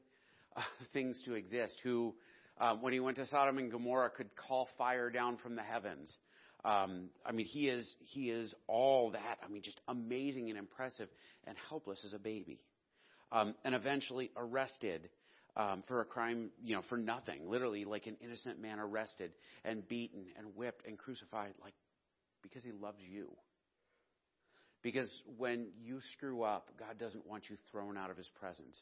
uh, 0.57 0.63
things 0.93 1.21
to 1.25 1.35
exist, 1.35 1.81
who, 1.83 2.15
um, 2.61 2.83
when 2.83 2.93
he 2.93 3.01
went 3.01 3.17
to 3.17 3.27
Sodom 3.27 3.59
and 3.59 3.71
Gomorrah, 3.71 4.11
could 4.11 4.31
call 4.37 4.69
fire 4.79 5.11
down 5.11 5.37
from 5.39 5.57
the 5.57 5.63
heavens. 5.63 6.17
Um, 6.65 7.11
I 7.25 7.33
mean, 7.33 7.47
he 7.47 7.69
is 7.69 7.95
he 8.01 8.31
is 8.31 8.55
all 8.67 9.11
that. 9.11 9.39
I 9.45 9.49
mean, 9.49 9.63
just 9.63 9.81
amazing 9.89 10.49
and 10.51 10.59
impressive, 10.59 11.09
and 11.45 11.57
helpless 11.69 12.03
as 12.05 12.13
a 12.13 12.19
baby, 12.19 12.61
um, 13.31 13.55
and 13.65 13.75
eventually 13.75 14.31
arrested 14.37 15.09
um, 15.57 15.85
for 15.87 16.01
a 16.01 16.05
crime, 16.05 16.51
you 16.65 16.75
know, 16.75 16.83
for 16.89 16.99
nothing. 16.99 17.49
Literally, 17.49 17.85
like 17.85 18.07
an 18.07 18.17
innocent 18.21 18.61
man 18.61 18.79
arrested 18.79 19.33
and 19.65 19.87
beaten 19.87 20.27
and 20.37 20.57
whipped 20.57 20.87
and 20.87 20.99
crucified, 20.99 21.53
like 21.63 21.75
because 22.43 22.65
he 22.65 22.73
loves 22.73 23.01
you. 23.01 23.31
Because 24.83 25.11
when 25.37 25.69
you 25.83 25.99
screw 26.13 26.43
up, 26.43 26.71
God 26.79 26.99
doesn't 26.99 27.27
want 27.27 27.51
you 27.51 27.57
thrown 27.73 27.97
out 27.97 28.11
of 28.11 28.17
His 28.17 28.31
presence. 28.39 28.79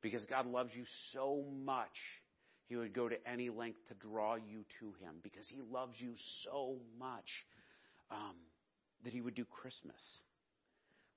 Because 0.00 0.24
God 0.26 0.46
loves 0.46 0.70
you 0.74 0.84
so 1.12 1.44
much 1.64 1.96
he 2.66 2.76
would 2.76 2.94
go 2.94 3.08
to 3.08 3.16
any 3.28 3.50
length 3.50 3.78
to 3.88 3.94
draw 3.94 4.36
you 4.36 4.64
to 4.80 4.86
Him 5.04 5.16
because 5.22 5.46
He 5.48 5.60
loves 5.70 5.94
you 5.98 6.12
so 6.42 6.76
much 6.98 7.28
um, 8.10 8.36
that 9.04 9.12
He 9.12 9.20
would 9.20 9.34
do 9.34 9.44
Christmas. 9.44 10.02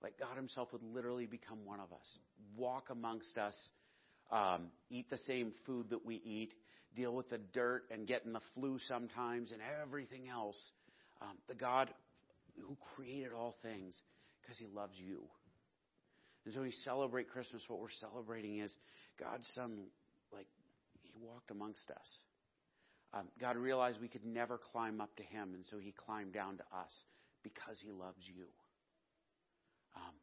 Like 0.04 0.20
God 0.20 0.36
Himself 0.36 0.70
would 0.74 0.84
literally 0.84 1.26
become 1.26 1.66
one 1.66 1.80
of 1.80 1.92
us, 1.94 2.20
walk 2.56 2.90
amongst 2.90 3.38
us, 3.38 3.56
um, 4.30 4.68
eat 4.90 5.10
the 5.10 5.18
same 5.20 5.54
food 5.66 5.90
that 5.92 6.06
we 6.06 6.16
eat, 6.16 6.52
deal 6.96 7.14
with 7.14 7.30
the 7.30 7.40
dirt 7.54 7.84
and 7.92 8.08
getting 8.08 8.34
the 8.34 8.42
flu 8.54 8.78
sometimes 8.88 9.52
and 9.52 9.62
everything 9.82 10.28
else. 10.30 10.58
Um, 11.22 11.38
the 11.48 11.56
God 11.56 11.90
who 12.60 12.76
created 12.96 13.32
all 13.32 13.56
things 13.64 13.96
because 14.42 14.58
He 14.58 14.68
loves 14.68 14.94
you. 14.98 15.22
And 16.46 16.54
so 16.54 16.62
we 16.62 16.72
celebrate 16.72 17.30
Christmas. 17.30 17.64
What 17.68 17.80
we're 17.80 17.88
celebrating 18.00 18.60
is 18.60 18.74
God's 19.20 19.48
Son, 19.56 19.86
walked 21.22 21.52
amongst 21.52 21.90
us. 21.92 22.08
Um, 23.14 23.28
God 23.40 23.56
realized 23.56 24.02
we 24.02 24.08
could 24.08 24.26
never 24.26 24.58
climb 24.58 25.00
up 25.02 25.16
to 25.16 25.24
Him, 25.24 25.54
and 25.54 25.66
so 25.66 25.78
He 25.78 25.94
climbed 25.94 26.34
down 26.34 26.58
to 26.58 26.64
us 26.64 26.94
because 27.44 27.78
He 27.82 27.92
loves 27.92 28.22
you. 28.22 28.46
Um, 29.96 30.14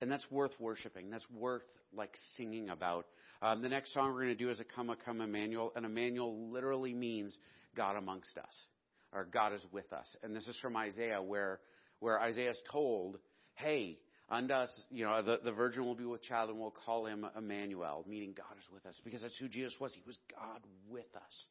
and 0.00 0.10
that's 0.10 0.30
worth 0.30 0.52
worshiping. 0.60 1.10
That's 1.10 1.28
worth 1.30 1.62
like 1.94 2.14
singing 2.36 2.68
about. 2.68 3.06
Um, 3.40 3.62
the 3.62 3.68
next 3.68 3.94
song 3.94 4.12
we're 4.12 4.24
going 4.24 4.36
to 4.36 4.44
do 4.44 4.50
is 4.50 4.60
a 4.60 4.64
"Come, 4.64 4.94
Come, 5.04 5.20
Emmanuel," 5.20 5.72
and 5.74 5.86
Emmanuel 5.86 6.50
literally 6.50 6.94
means 6.94 7.36
God 7.76 7.96
amongst 7.96 8.36
us, 8.36 8.66
or 9.12 9.24
God 9.24 9.52
is 9.52 9.64
with 9.72 9.92
us. 9.92 10.16
And 10.22 10.34
this 10.34 10.46
is 10.46 10.56
from 10.56 10.76
Isaiah, 10.76 11.22
where 11.22 11.60
where 12.00 12.20
Isaiah 12.20 12.50
is 12.50 12.62
told, 12.70 13.18
"Hey, 13.54 13.98
Unto 14.30 14.52
us, 14.52 14.70
you 14.90 15.04
know, 15.04 15.22
the, 15.22 15.40
the 15.42 15.52
virgin 15.52 15.84
will 15.84 15.94
be 15.94 16.04
with 16.04 16.22
child 16.22 16.50
and 16.50 16.60
we'll 16.60 16.74
call 16.84 17.06
him 17.06 17.26
Emmanuel, 17.36 18.04
meaning 18.06 18.34
God 18.36 18.58
is 18.58 18.68
with 18.72 18.84
us, 18.84 19.00
because 19.02 19.22
that's 19.22 19.36
who 19.38 19.48
Jesus 19.48 19.74
was. 19.80 19.94
He 19.94 20.02
was 20.06 20.18
God 20.30 20.60
with 20.90 21.06
us. 21.16 21.46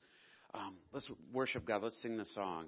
Um, 0.53 0.75
let's 0.93 1.09
worship 1.33 1.65
God. 1.65 1.81
Let's 1.81 1.99
sing 2.01 2.17
the 2.17 2.25
song. 2.25 2.67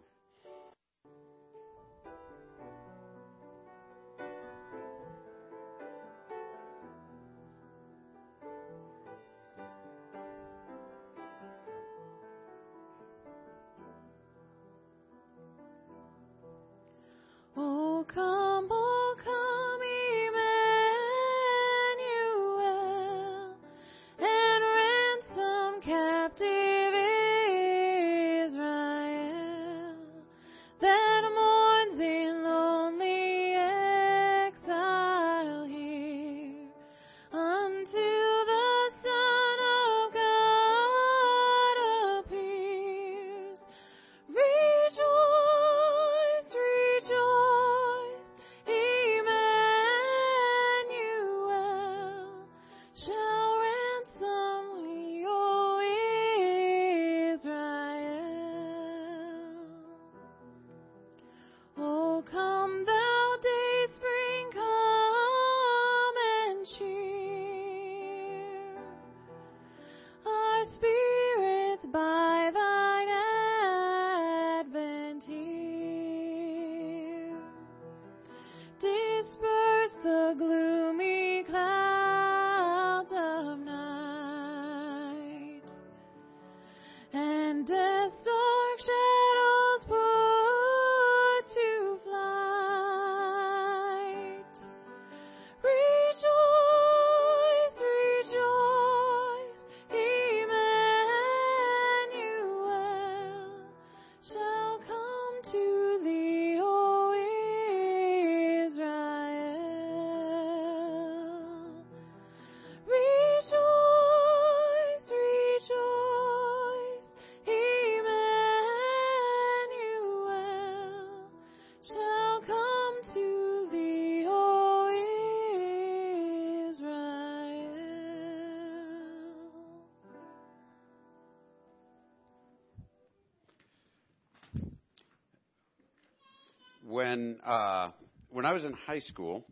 Uh, 137.50 137.92
when 138.30 138.46
I 138.46 138.54
was 138.54 138.64
in 138.64 138.74
high 138.74 139.00
school, 139.00 139.44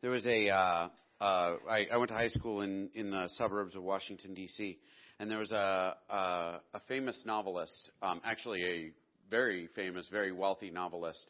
there 0.00 0.10
was 0.10 0.26
a 0.26 0.48
uh, 0.48 0.88
uh, 1.20 1.56
I, 1.68 1.86
I 1.92 1.96
went 1.98 2.08
to 2.08 2.16
high 2.16 2.28
school 2.28 2.62
in 2.62 2.88
in 2.94 3.10
the 3.10 3.28
suburbs 3.36 3.76
of 3.76 3.82
Washington 3.82 4.32
D.C. 4.32 4.78
and 5.20 5.30
there 5.30 5.38
was 5.38 5.50
a 5.50 5.96
a, 6.08 6.14
a 6.72 6.80
famous 6.88 7.22
novelist, 7.26 7.90
um, 8.00 8.22
actually 8.24 8.64
a 8.64 8.90
very 9.30 9.68
famous, 9.74 10.06
very 10.10 10.32
wealthy 10.32 10.70
novelist, 10.70 11.26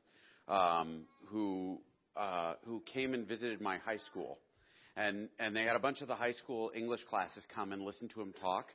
um, 0.47 1.07
who 1.27 1.81
uh, 2.17 2.55
who 2.65 2.81
came 2.93 3.12
and 3.12 3.27
visited 3.27 3.61
my 3.61 3.79
high 3.79 3.99
school, 4.11 4.38
and 4.97 5.29
and 5.41 5.57
they 5.57 5.65
had 5.65 5.75
a 5.75 5.81
bunch 5.81 6.03
of 6.03 6.09
the 6.09 6.15
high 6.15 6.33
school 6.33 6.71
English 6.73 7.03
classes 7.11 7.45
come 7.53 7.73
and 7.73 7.83
listen 7.83 8.09
to 8.11 8.21
him 8.21 8.33
talk, 8.41 8.67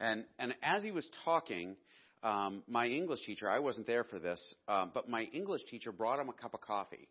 and 0.00 0.24
and 0.38 0.54
as 0.62 0.82
he 0.82 0.90
was 0.90 1.06
talking. 1.22 1.76
Um, 2.24 2.62
my 2.66 2.86
English 2.86 3.20
teacher, 3.26 3.50
I 3.50 3.58
wasn't 3.58 3.86
there 3.86 4.02
for 4.02 4.18
this, 4.18 4.40
um, 4.66 4.92
but 4.94 5.10
my 5.10 5.24
English 5.34 5.64
teacher 5.70 5.92
brought 5.92 6.18
him 6.18 6.30
a 6.30 6.32
cup 6.32 6.54
of 6.54 6.62
coffee 6.62 7.06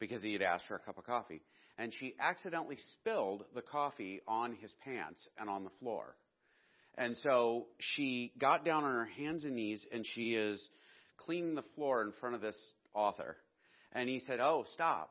because 0.00 0.22
he 0.22 0.32
had 0.32 0.40
asked 0.40 0.64
for 0.66 0.76
a 0.76 0.80
cup 0.80 0.96
of 0.96 1.04
coffee 1.04 1.42
and 1.76 1.92
she 1.92 2.14
accidentally 2.18 2.78
spilled 2.92 3.44
the 3.54 3.60
coffee 3.60 4.22
on 4.26 4.54
his 4.54 4.72
pants 4.82 5.28
and 5.38 5.50
on 5.50 5.64
the 5.64 5.70
floor. 5.80 6.16
And 6.96 7.14
so 7.18 7.66
she 7.78 8.32
got 8.38 8.64
down 8.64 8.84
on 8.84 8.92
her 8.92 9.04
hands 9.04 9.44
and 9.44 9.54
knees 9.54 9.84
and 9.92 10.06
she 10.06 10.34
is 10.34 10.66
cleaning 11.18 11.54
the 11.54 11.64
floor 11.74 12.02
in 12.02 12.12
front 12.20 12.34
of 12.34 12.40
this 12.40 12.56
author. 12.94 13.36
And 13.92 14.08
he 14.08 14.20
said, 14.20 14.40
Oh, 14.40 14.64
stop. 14.72 15.10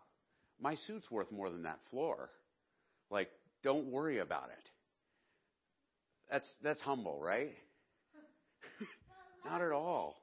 My 0.60 0.76
suit's 0.88 1.12
worth 1.12 1.32
more 1.32 1.50
than 1.50 1.64
that 1.64 1.80
floor. 1.92 2.30
Like, 3.12 3.30
don't 3.64 3.88
worry 3.88 4.20
about 4.20 4.50
it. 4.50 4.70
That's, 6.32 6.48
that's 6.64 6.82
humble, 6.82 7.20
right? 7.22 7.52
not 9.46 9.62
at 9.62 9.72
all. 9.72 10.16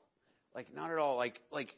Like, 0.54 0.74
not 0.74 0.90
at 0.90 0.98
all. 0.98 1.16
Like, 1.16 1.40
like, 1.52 1.74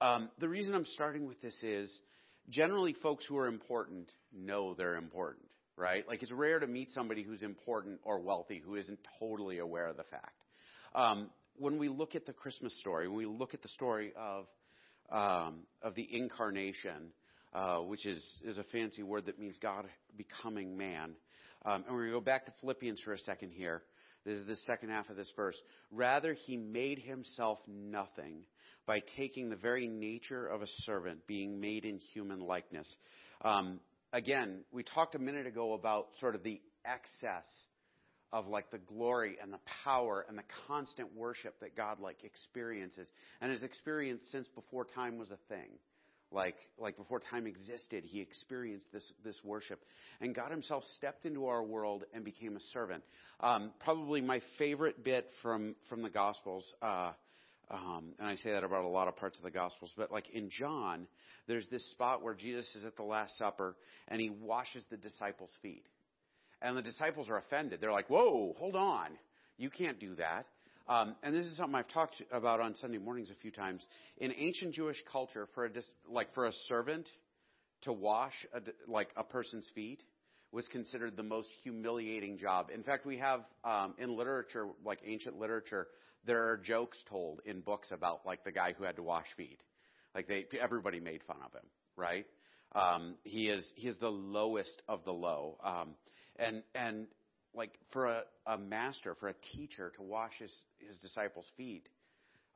um, 0.00 0.30
the 0.38 0.48
reason 0.48 0.74
I'm 0.74 0.84
starting 0.84 1.26
with 1.26 1.40
this 1.40 1.54
is 1.62 2.00
generally 2.48 2.92
folks 2.92 3.24
who 3.26 3.38
are 3.38 3.46
important 3.46 4.10
know 4.34 4.74
they're 4.74 4.96
important, 4.96 5.46
right? 5.76 6.06
Like 6.08 6.22
it's 6.22 6.32
rare 6.32 6.58
to 6.58 6.66
meet 6.66 6.90
somebody 6.90 7.22
who's 7.22 7.42
important 7.42 8.00
or 8.04 8.20
wealthy 8.20 8.60
who 8.64 8.74
isn't 8.74 8.98
totally 9.20 9.58
aware 9.58 9.86
of 9.86 9.96
the 9.96 10.04
fact. 10.04 10.34
Um, 10.94 11.30
when 11.56 11.78
we 11.78 11.88
look 11.88 12.14
at 12.14 12.26
the 12.26 12.32
Christmas 12.32 12.78
story, 12.80 13.08
when 13.08 13.16
we 13.16 13.26
look 13.26 13.54
at 13.54 13.62
the 13.62 13.68
story 13.68 14.12
of 14.16 14.46
um, 15.10 15.60
of 15.82 15.94
the 15.94 16.08
incarnation, 16.10 17.12
uh, 17.54 17.78
which 17.78 18.06
is 18.06 18.40
is 18.44 18.58
a 18.58 18.64
fancy 18.64 19.02
word 19.02 19.26
that 19.26 19.38
means 19.38 19.58
God 19.58 19.86
becoming 20.16 20.76
man, 20.76 21.12
um, 21.64 21.84
and 21.86 21.94
we're 21.94 22.08
going 22.08 22.10
to 22.10 22.16
go 22.16 22.20
back 22.20 22.46
to 22.46 22.52
Philippians 22.60 23.00
for 23.00 23.12
a 23.12 23.18
second 23.18 23.50
here. 23.50 23.82
This 24.24 24.38
is 24.38 24.46
the 24.46 24.56
second 24.56 24.90
half 24.90 25.10
of 25.10 25.16
this 25.16 25.30
verse. 25.34 25.60
Rather, 25.90 26.34
he 26.34 26.56
made 26.56 26.98
himself 26.98 27.58
nothing 27.66 28.42
by 28.86 29.02
taking 29.16 29.48
the 29.48 29.56
very 29.56 29.86
nature 29.86 30.46
of 30.46 30.62
a 30.62 30.66
servant, 30.84 31.26
being 31.26 31.60
made 31.60 31.84
in 31.84 31.98
human 31.98 32.40
likeness. 32.40 32.96
Um, 33.44 33.80
again, 34.12 34.64
we 34.72 34.82
talked 34.82 35.14
a 35.14 35.18
minute 35.18 35.46
ago 35.46 35.72
about 35.72 36.08
sort 36.20 36.34
of 36.34 36.42
the 36.42 36.60
excess 36.84 37.46
of 38.32 38.48
like 38.48 38.70
the 38.70 38.78
glory 38.78 39.36
and 39.42 39.52
the 39.52 39.60
power 39.84 40.24
and 40.28 40.38
the 40.38 40.44
constant 40.66 41.14
worship 41.14 41.58
that 41.60 41.76
God 41.76 42.00
like 42.00 42.24
experiences 42.24 43.10
and 43.40 43.50
has 43.50 43.62
experienced 43.62 44.30
since 44.30 44.48
before 44.48 44.86
time 44.86 45.18
was 45.18 45.30
a 45.30 45.38
thing. 45.48 45.68
Like, 46.32 46.56
like 46.78 46.96
before 46.96 47.20
time 47.20 47.46
existed, 47.46 48.04
he 48.04 48.20
experienced 48.20 48.86
this, 48.92 49.04
this 49.24 49.38
worship. 49.44 49.80
And 50.20 50.34
God 50.34 50.50
himself 50.50 50.84
stepped 50.96 51.26
into 51.26 51.46
our 51.46 51.62
world 51.62 52.04
and 52.14 52.24
became 52.24 52.56
a 52.56 52.60
servant. 52.72 53.02
Um, 53.40 53.72
probably 53.80 54.20
my 54.20 54.40
favorite 54.58 55.04
bit 55.04 55.28
from, 55.42 55.74
from 55.88 56.02
the 56.02 56.10
Gospels, 56.10 56.64
uh, 56.82 57.12
um, 57.70 58.12
and 58.18 58.28
I 58.28 58.34
say 58.36 58.52
that 58.52 58.64
about 58.64 58.84
a 58.84 58.88
lot 58.88 59.08
of 59.08 59.16
parts 59.16 59.38
of 59.38 59.44
the 59.44 59.50
Gospels, 59.50 59.92
but 59.96 60.12
like 60.12 60.28
in 60.30 60.50
John, 60.50 61.06
there's 61.46 61.66
this 61.68 61.90
spot 61.92 62.22
where 62.22 62.34
Jesus 62.34 62.74
is 62.76 62.84
at 62.84 62.96
the 62.96 63.02
Last 63.02 63.36
Supper 63.38 63.76
and 64.08 64.20
he 64.20 64.30
washes 64.30 64.84
the 64.90 64.96
disciples' 64.96 65.52
feet. 65.62 65.84
And 66.60 66.76
the 66.76 66.82
disciples 66.82 67.28
are 67.28 67.38
offended. 67.38 67.80
They're 67.80 67.92
like, 67.92 68.08
whoa, 68.08 68.54
hold 68.58 68.76
on. 68.76 69.08
You 69.56 69.70
can't 69.70 69.98
do 69.98 70.14
that. 70.16 70.46
Um, 70.88 71.14
and 71.22 71.34
this 71.34 71.46
is 71.46 71.56
something 71.56 71.74
I've 71.74 71.88
talked 71.88 72.22
about 72.32 72.60
on 72.60 72.74
Sunday 72.74 72.98
mornings 72.98 73.30
a 73.30 73.34
few 73.34 73.50
times. 73.50 73.86
In 74.18 74.32
ancient 74.36 74.74
Jewish 74.74 75.02
culture, 75.10 75.48
for 75.54 75.66
a 75.66 75.70
like 76.08 76.34
for 76.34 76.46
a 76.46 76.52
servant 76.68 77.08
to 77.82 77.92
wash 77.92 78.34
a, 78.52 78.60
like 78.90 79.08
a 79.16 79.22
person's 79.22 79.68
feet 79.74 80.02
was 80.52 80.68
considered 80.68 81.16
the 81.16 81.22
most 81.22 81.48
humiliating 81.62 82.36
job. 82.36 82.68
In 82.74 82.82
fact, 82.82 83.06
we 83.06 83.18
have 83.18 83.40
um, 83.64 83.94
in 83.98 84.16
literature, 84.16 84.66
like 84.84 85.00
ancient 85.06 85.38
literature, 85.38 85.88
there 86.26 86.48
are 86.50 86.58
jokes 86.58 87.02
told 87.08 87.40
in 87.44 87.60
books 87.60 87.88
about 87.90 88.26
like 88.26 88.44
the 88.44 88.52
guy 88.52 88.74
who 88.76 88.84
had 88.84 88.96
to 88.96 89.02
wash 89.02 89.26
feet. 89.36 89.60
Like 90.14 90.28
they, 90.28 90.44
everybody 90.60 91.00
made 91.00 91.22
fun 91.26 91.38
of 91.44 91.52
him, 91.52 91.66
right? 91.96 92.26
Um, 92.74 93.16
he 93.24 93.48
is 93.48 93.64
he 93.76 93.88
is 93.88 93.96
the 93.98 94.10
lowest 94.10 94.82
of 94.88 95.04
the 95.04 95.12
low, 95.12 95.58
um, 95.64 95.94
and 96.38 96.62
and 96.74 97.06
like 97.54 97.72
for 97.92 98.06
a, 98.06 98.22
a 98.46 98.58
master, 98.58 99.14
for 99.20 99.28
a 99.28 99.34
teacher 99.54 99.92
to 99.96 100.02
wash 100.02 100.32
his 100.38 100.54
his 100.86 100.98
disciples' 100.98 101.50
feet, 101.56 101.88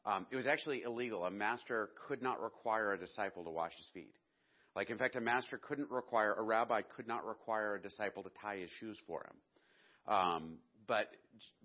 um, 0.05 0.27
it 0.31 0.37
was 0.37 0.47
actually 0.47 0.83
illegal. 0.83 1.25
A 1.25 1.31
master 1.31 1.91
could 2.07 2.23
not 2.23 2.41
require 2.43 2.93
a 2.93 2.99
disciple 2.99 3.45
to 3.45 3.51
wash 3.51 3.77
his 3.77 3.89
feet. 3.93 4.15
Like 4.75 4.91
in 4.91 4.99
fact, 4.99 5.17
a 5.17 5.21
master 5.21 5.59
couldn't 5.59 5.91
require 5.91 6.35
a 6.35 6.43
rabbi 6.43 6.83
could 6.83 7.09
not 7.09 7.27
require 7.27 7.75
a 7.75 7.83
disciple 7.83 8.23
to 8.23 8.31
tie 8.41 8.59
his 8.59 8.71
shoes 8.79 8.99
for 9.07 9.25
him. 9.25 10.15
Um, 10.15 10.59
but 10.87 11.09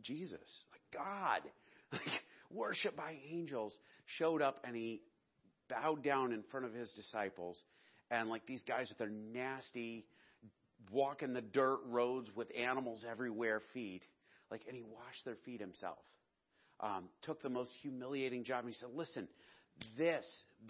Jesus, 0.01 0.39
like 0.71 0.81
God, 1.03 1.41
like 1.91 2.21
worship 2.49 2.95
by 2.95 3.17
angels, 3.29 3.77
showed 4.17 4.41
up 4.41 4.63
and 4.63 4.75
he 4.75 5.01
bowed 5.69 6.03
down 6.03 6.33
in 6.33 6.43
front 6.51 6.65
of 6.65 6.73
his 6.73 6.91
disciples. 6.93 7.61
And 8.09 8.29
like 8.29 8.45
these 8.45 8.63
guys 8.67 8.89
with 8.89 8.97
their 8.97 9.09
nasty, 9.09 10.05
walking 10.91 11.33
the 11.33 11.41
dirt 11.41 11.79
roads 11.87 12.29
with 12.35 12.47
animals 12.57 13.05
everywhere 13.09 13.61
feet, 13.73 14.03
like, 14.49 14.61
and 14.67 14.75
he 14.75 14.83
washed 14.83 15.25
their 15.25 15.37
feet 15.45 15.61
himself. 15.61 15.99
Um, 16.79 17.09
took 17.21 17.41
the 17.41 17.49
most 17.49 17.71
humiliating 17.81 18.43
job. 18.43 18.65
And 18.65 18.69
he 18.69 18.79
said, 18.79 18.89
listen, 18.95 19.27
this, 19.97 20.25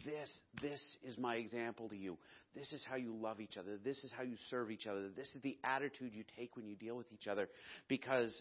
this, 0.06 0.40
this 0.62 0.82
is 1.04 1.18
my 1.18 1.36
example 1.36 1.90
to 1.90 1.96
you. 1.96 2.18
This 2.54 2.72
is 2.74 2.84
how 2.88 2.98
you 2.98 3.16
love 3.16 3.40
each 3.40 3.58
other. 3.58 3.78
This 3.84 4.04
is 4.04 4.12
how 4.16 4.24
you 4.24 4.36
serve 4.50 4.72
each 4.72 4.88
other. 4.88 5.10
This 5.16 5.28
is 5.36 5.42
the 5.42 5.58
attitude 5.64 6.14
you 6.14 6.24
take 6.38 6.56
when 6.56 6.68
you 6.68 6.76
deal 6.76 6.98
with 6.98 7.08
each 7.14 7.28
other 7.28 7.48
because 7.88 8.32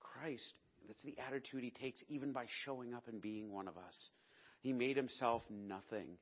Christ 0.00 0.54
that's 0.86 1.02
the 1.02 1.16
attitude 1.24 1.62
he 1.62 1.70
takes 1.70 2.02
even 2.08 2.32
by 2.32 2.46
showing 2.64 2.94
up 2.94 3.04
and 3.06 3.20
being 3.20 3.52
one 3.52 3.68
of 3.68 3.76
us. 3.76 4.08
He 4.60 4.72
made 4.72 4.96
himself 4.96 5.42
nothing 5.48 6.18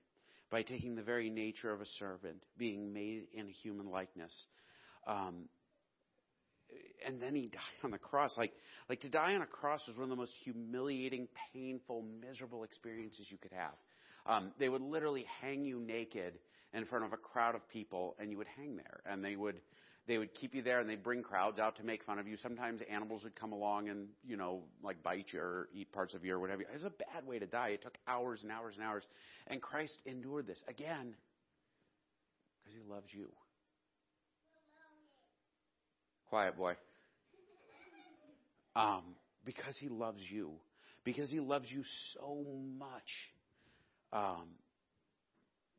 by 0.51 0.63
taking 0.63 0.95
the 0.95 1.03
very 1.03 1.31
nature 1.31 1.73
of 1.73 1.81
a 1.81 1.87
servant, 1.99 2.43
being 2.57 2.93
made 2.93 3.29
in 3.33 3.49
human 3.49 3.91
likeness. 3.91 4.33
Um, 5.09 5.49
and 7.05 7.21
then 7.21 7.35
he 7.35 7.49
died 7.53 7.61
on 7.83 7.91
the 7.91 7.99
cross. 7.99 8.37
Like, 8.37 8.53
like 8.89 9.01
to 9.01 9.09
die 9.09 9.35
on 9.35 9.43
a 9.43 9.47
cross 9.47 9.81
was 9.89 9.97
one 9.97 10.05
of 10.05 10.11
the 10.11 10.17
most 10.17 10.35
humiliating, 10.45 11.27
painful, 11.53 12.05
miserable 12.21 12.63
experiences 12.63 13.27
you 13.31 13.39
could 13.39 13.53
have. 13.53 13.75
Um, 14.27 14.53
they 14.59 14.69
would 14.69 14.83
literally 14.83 15.25
hang 15.41 15.65
you 15.65 15.81
naked 15.81 16.35
in 16.75 16.85
front 16.85 17.07
of 17.07 17.13
a 17.13 17.17
crowd 17.17 17.55
of 17.55 17.67
people, 17.71 18.15
and 18.21 18.31
you 18.31 18.37
would 18.37 18.47
hang 18.57 18.77
there, 18.77 19.01
and 19.07 19.25
they 19.25 19.37
would 19.37 19.57
they 20.09 20.17
would 20.17 20.33
keep 20.35 20.55
you 20.55 20.63
there 20.63 20.81
and 20.81 20.89
they'd 20.89 21.03
bring 21.03 21.23
crowds 21.23 21.59
out 21.59 21.77
to 21.77 21.85
make 21.85 22.03
fun 22.03 22.19
of 22.19 22.27
you. 22.27 22.39
Sometimes 22.39 22.81
animals 22.91 23.23
would 23.25 23.37
come 23.37 23.53
along 23.53 23.91
and, 23.91 24.09
you 24.27 24.39
know, 24.39 24.63
like 24.83 25.03
bite 25.03 25.27
you 25.33 25.41
or 25.41 25.69
eat 25.75 25.93
parts 25.93 26.15
of 26.15 26.25
you 26.25 26.35
or 26.35 26.39
whatever. 26.39 26.63
It 26.63 26.69
was 26.73 26.87
a 26.87 26.91
bad 27.13 27.27
way 27.27 27.39
to 27.39 27.47
die. 27.47 27.69
It 27.69 27.83
took 27.83 27.99
hours 28.09 28.43
and 28.43 28.51
hours 28.51 28.75
and 28.77 28.85
hours. 28.85 29.07
And 29.49 29.61
Christ 29.61 30.01
endured 30.07 30.47
this 30.47 30.63
again 30.67 31.15
because 32.65 32.75
he 32.75 32.91
loves 32.91 33.09
you. 33.13 33.29
Quiet 36.29 36.57
boy. 36.57 36.75
Um, 38.77 39.03
because 39.45 39.75
he 39.79 39.89
loves 39.89 40.21
you. 40.31 40.53
Because 41.05 41.31
he 41.31 41.41
loves 41.41 41.71
you 41.71 41.83
so 42.15 42.45
much. 42.79 42.89
Um, 44.13 44.49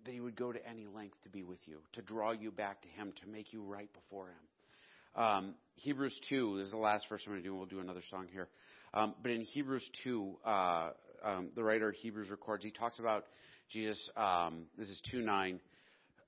that 0.06 0.14
he 0.14 0.22
would 0.22 0.36
go 0.36 0.52
to 0.52 0.68
any 0.68 0.88
length 0.88 1.22
to 1.24 1.30
be 1.30 1.44
with 1.44 1.60
you, 1.66 1.80
to 1.94 2.02
draw 2.02 2.32
you 2.32 2.52
back 2.52 2.82
to 2.82 2.88
him, 2.88 3.12
to 3.22 3.28
make 3.28 3.52
you 3.52 3.62
right 3.62 3.90
before 3.94 4.28
him. 4.28 5.22
Um, 5.22 5.56
Hebrews 5.76 6.18
2, 6.30 6.58
this 6.58 6.66
is 6.68 6.72
the 6.72 6.78
last 6.78 7.06
verse 7.10 7.22
I'm 7.26 7.34
going 7.34 7.44
to 7.44 7.48
do, 7.48 7.52
and 7.52 7.60
we'll 7.60 7.68
do 7.68 7.80
another 7.80 8.04
song 8.10 8.28
here. 8.32 8.48
Um, 8.94 9.16
but 9.22 9.32
in 9.32 9.42
Hebrews 9.42 9.88
2, 10.04 10.36
uh, 10.46 10.90
um, 11.24 11.50
the 11.56 11.64
writer 11.64 11.90
of 11.90 11.96
Hebrews 11.96 12.30
records, 12.30 12.64
he 12.64 12.72
talks 12.72 13.00
about 13.00 13.26
Jesus, 13.70 14.10
um, 14.16 14.66
this 14.78 14.88
is 14.88 15.02
2 15.12 15.22
9. 15.22 15.60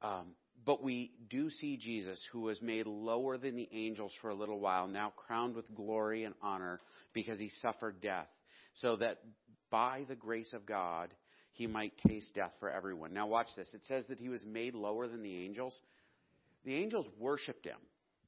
Um, 0.04 0.26
but 0.66 0.84
we 0.84 1.12
do 1.30 1.50
see 1.50 1.78
Jesus, 1.78 2.22
who 2.32 2.42
was 2.42 2.62
made 2.62 2.86
lower 2.86 3.38
than 3.38 3.56
the 3.56 3.70
angels 3.72 4.12
for 4.22 4.30
a 4.30 4.36
little 4.36 4.60
while, 4.60 4.88
now 4.88 5.12
crowned 5.16 5.56
with 5.56 5.74
glory 5.74 6.24
and 6.24 6.36
honor 6.42 6.80
because 7.14 7.40
he 7.40 7.50
suffered 7.62 8.02
death, 8.02 8.28
so 8.76 8.96
that 8.98 9.20
by 9.70 10.06
the 10.08 10.16
grace 10.16 10.54
of 10.54 10.66
God, 10.66 11.10
he 11.52 11.68
might 11.68 11.94
taste 12.08 12.34
death 12.36 12.54
for 12.60 12.70
everyone. 12.70 13.14
Now, 13.14 13.28
watch 13.28 13.48
this. 13.56 13.74
It 13.74 13.86
says 13.86 14.06
that 14.08 14.20
he 14.20 14.30
was 14.30 14.44
made 14.46 14.74
lower 14.76 15.08
than 15.08 15.24
the 15.24 15.44
angels. 15.44 15.78
The 16.64 16.76
angels 16.76 17.08
worshiped 17.20 17.66
him, 17.66 17.80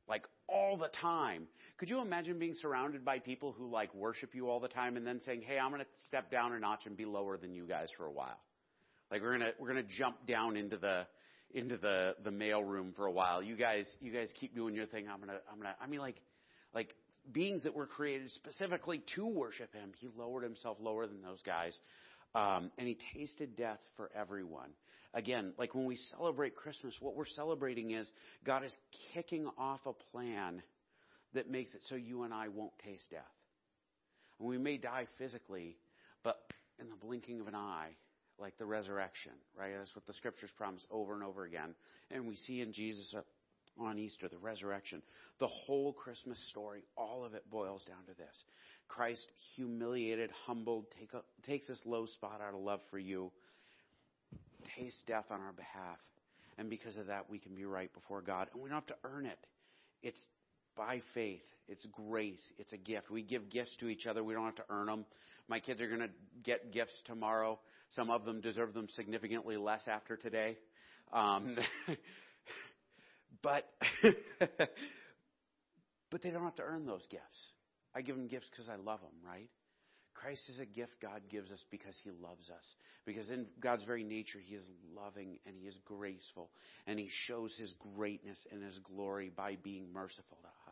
like 0.08 0.24
all 0.48 0.76
the 0.78 0.90
time. 1.02 1.48
Could 1.78 1.90
you 1.90 2.02
imagine 2.02 2.40
being 2.40 2.56
surrounded 2.56 3.06
by 3.06 3.20
people 3.20 3.52
who 3.52 3.70
like 3.70 3.94
worship 3.94 4.34
you 4.34 4.50
all 4.50 4.60
the 4.60 4.68
time 4.68 4.98
and 4.98 5.06
then 5.06 5.22
saying, 5.22 5.44
hey, 5.46 5.60
I'm 5.60 5.72
going 5.72 5.82
to 5.82 5.88
step 6.08 6.32
down 6.32 6.54
a 6.54 6.60
notch 6.60 6.86
and 6.86 6.98
be 6.98 7.06
lower 7.06 7.38
than 7.38 7.54
you 7.54 7.66
guys 7.66 7.90
for 7.96 8.06
a 8.06 8.12
while? 8.12 8.40
Like 9.12 9.22
we're 9.22 9.38
gonna 9.38 9.52
we're 9.60 9.68
gonna 9.68 9.84
jump 9.84 10.26
down 10.26 10.58
into 10.58 10.78
the 10.78 11.06
into 11.54 11.78
the 11.78 12.16
the 12.24 12.32
mail 12.32 12.64
room 12.64 12.94
for 12.96 13.06
a 13.06 13.12
while. 13.12 13.42
You 13.42 13.56
guys 13.56 13.90
you 14.02 14.12
guys 14.12 14.30
keep 14.40 14.56
doing 14.56 14.76
your 14.76 14.86
thing. 14.86 15.08
I'm 15.12 15.20
gonna 15.20 15.40
I'm 15.52 15.58
gonna 15.58 15.76
I 15.82 15.88
mean 15.88 16.00
like 16.00 16.18
like 16.74 16.94
beings 17.32 17.64
that 17.64 17.74
were 17.74 17.88
created 17.88 18.30
specifically 18.32 19.02
to 19.16 19.26
worship 19.26 19.74
him. 19.74 19.92
He 20.00 20.10
lowered 20.18 20.44
himself 20.44 20.78
lower 20.82 21.08
than 21.08 21.22
those 21.22 21.42
guys. 21.44 21.78
Um, 22.36 22.72
and 22.78 22.88
he 22.88 22.98
tasted 23.14 23.56
death 23.56 23.80
for 23.96 24.10
everyone. 24.16 24.70
Again, 25.14 25.54
like 25.60 25.76
when 25.76 25.86
we 25.86 25.96
celebrate 26.18 26.56
Christmas, 26.56 26.96
what 27.00 27.16
we're 27.16 27.28
celebrating 27.28 27.92
is 27.92 28.10
God 28.44 28.64
is 28.64 28.76
kicking 29.14 29.48
off 29.58 29.82
a 29.86 29.94
plan 30.12 30.64
that 31.36 31.50
makes 31.50 31.76
it 31.76 31.82
so 31.88 31.96
you 31.96 32.24
and 32.24 32.34
I 32.34 32.48
won't 32.48 32.74
taste 32.84 33.12
death. 33.12 33.22
And 34.40 34.50
we 34.50 34.58
may 34.58 34.78
die 34.78 35.06
physically, 35.20 35.78
but 36.24 36.38
in 36.80 36.90
the 36.90 36.96
blinking 36.96 37.40
of 37.40 37.48
an 37.48 37.56
eye, 37.56 37.90
like 38.40 38.58
the 38.58 38.66
resurrection, 38.66 39.34
right? 39.58 39.72
That's 39.78 39.96
what 39.96 40.06
the 40.06 40.14
scriptures 40.14 40.50
promise 40.58 40.86
over 40.92 41.14
and 41.14 41.24
over 41.24 41.46
again. 41.46 41.76
And 42.12 42.28
we 42.28 42.36
see 42.36 42.62
in 42.62 42.74
Jesus 42.74 43.14
uh, 43.16 43.22
on 43.80 43.98
Easter, 43.98 44.28
the 44.28 44.38
resurrection. 44.38 45.02
The 45.40 45.48
whole 45.48 45.94
Christmas 45.94 46.40
story, 46.50 46.84
all 46.96 47.26
of 47.26 47.34
it 47.34 47.50
boils 47.50 47.84
down 47.86 48.04
to 48.08 48.18
this. 48.18 48.44
Christ 48.88 49.26
humiliated, 49.56 50.30
humbled, 50.46 50.86
take 51.00 51.14
a, 51.14 51.22
takes 51.48 51.68
this 51.68 51.82
low 51.86 52.06
spot 52.06 52.42
out 52.46 52.54
of 52.54 52.60
love 52.62 52.82
for 52.92 53.00
you, 53.00 53.32
tastes 54.78 55.02
death 55.08 55.26
on 55.30 55.42
our 55.42 55.54
behalf. 55.54 55.98
And 56.58 56.70
because 56.70 56.98
of 56.98 57.08
that, 57.08 57.30
we 57.30 57.40
can 57.40 57.56
be 57.56 57.66
right 57.66 57.92
before 57.94 58.22
God. 58.22 58.48
And 58.54 58.62
we 58.62 58.70
don't 58.70 58.78
have 58.78 58.88
to 58.88 58.96
earn 59.04 59.26
it. 59.26 59.40
It's 60.04 60.22
by 60.76 61.02
faith. 61.14 61.42
It's 61.68 61.86
grace. 61.88 62.42
It's 62.58 62.74
a 62.74 62.78
gift. 62.78 63.10
We 63.10 63.22
give 63.24 63.50
gifts 63.50 63.76
to 63.80 63.88
each 63.88 64.06
other. 64.06 64.24
We 64.24 64.34
don't 64.34 64.46
have 64.46 64.56
to 64.56 64.66
earn 64.70 64.88
them. 64.88 65.06
My 65.48 65.60
kids 65.60 65.82
are 65.82 65.88
going 65.88 66.02
to 66.02 66.10
get 66.44 66.72
gifts 66.72 67.02
tomorrow. 67.06 67.60
Some 67.92 68.10
of 68.10 68.26
them 68.26 68.42
deserve 68.42 68.74
them 68.74 68.88
significantly 68.90 69.58
less 69.58 69.88
after 69.88 70.18
today. 70.18 70.58
Um, 71.12 71.58
but 73.42 73.70
but 76.12 76.22
they 76.22 76.30
don't 76.32 76.44
have 76.44 76.56
to 76.56 76.64
earn 76.64 76.86
those 76.86 77.06
gifts. 77.10 77.52
I 77.96 78.02
give 78.02 78.16
them 78.16 78.28
gifts 78.28 78.48
because 78.50 78.70
I 78.70 78.76
love 78.76 79.02
them, 79.02 79.12
right? 79.26 79.50
Christ 80.16 80.48
is 80.50 80.60
a 80.60 80.66
gift 80.66 80.94
God 81.02 81.22
gives 81.30 81.52
us 81.52 81.64
because 81.72 81.96
He 82.04 82.12
loves 82.12 82.50
us. 82.50 82.76
Because 83.06 83.30
in 83.30 83.46
God's 83.60 83.84
very 83.84 84.04
nature, 84.04 84.40
He 84.40 84.56
is 84.56 84.66
loving 84.96 85.40
and 85.46 85.56
He 85.58 85.68
is 85.68 85.78
graceful. 85.86 86.50
And 86.88 87.00
He 87.00 87.10
shows 87.26 87.56
His 87.58 87.74
greatness 87.96 88.46
and 88.52 88.64
His 88.64 88.78
glory 88.80 89.32
by 89.36 89.58
being 89.62 89.92
merciful 89.92 90.38
to 90.42 90.48
us. 90.48 90.63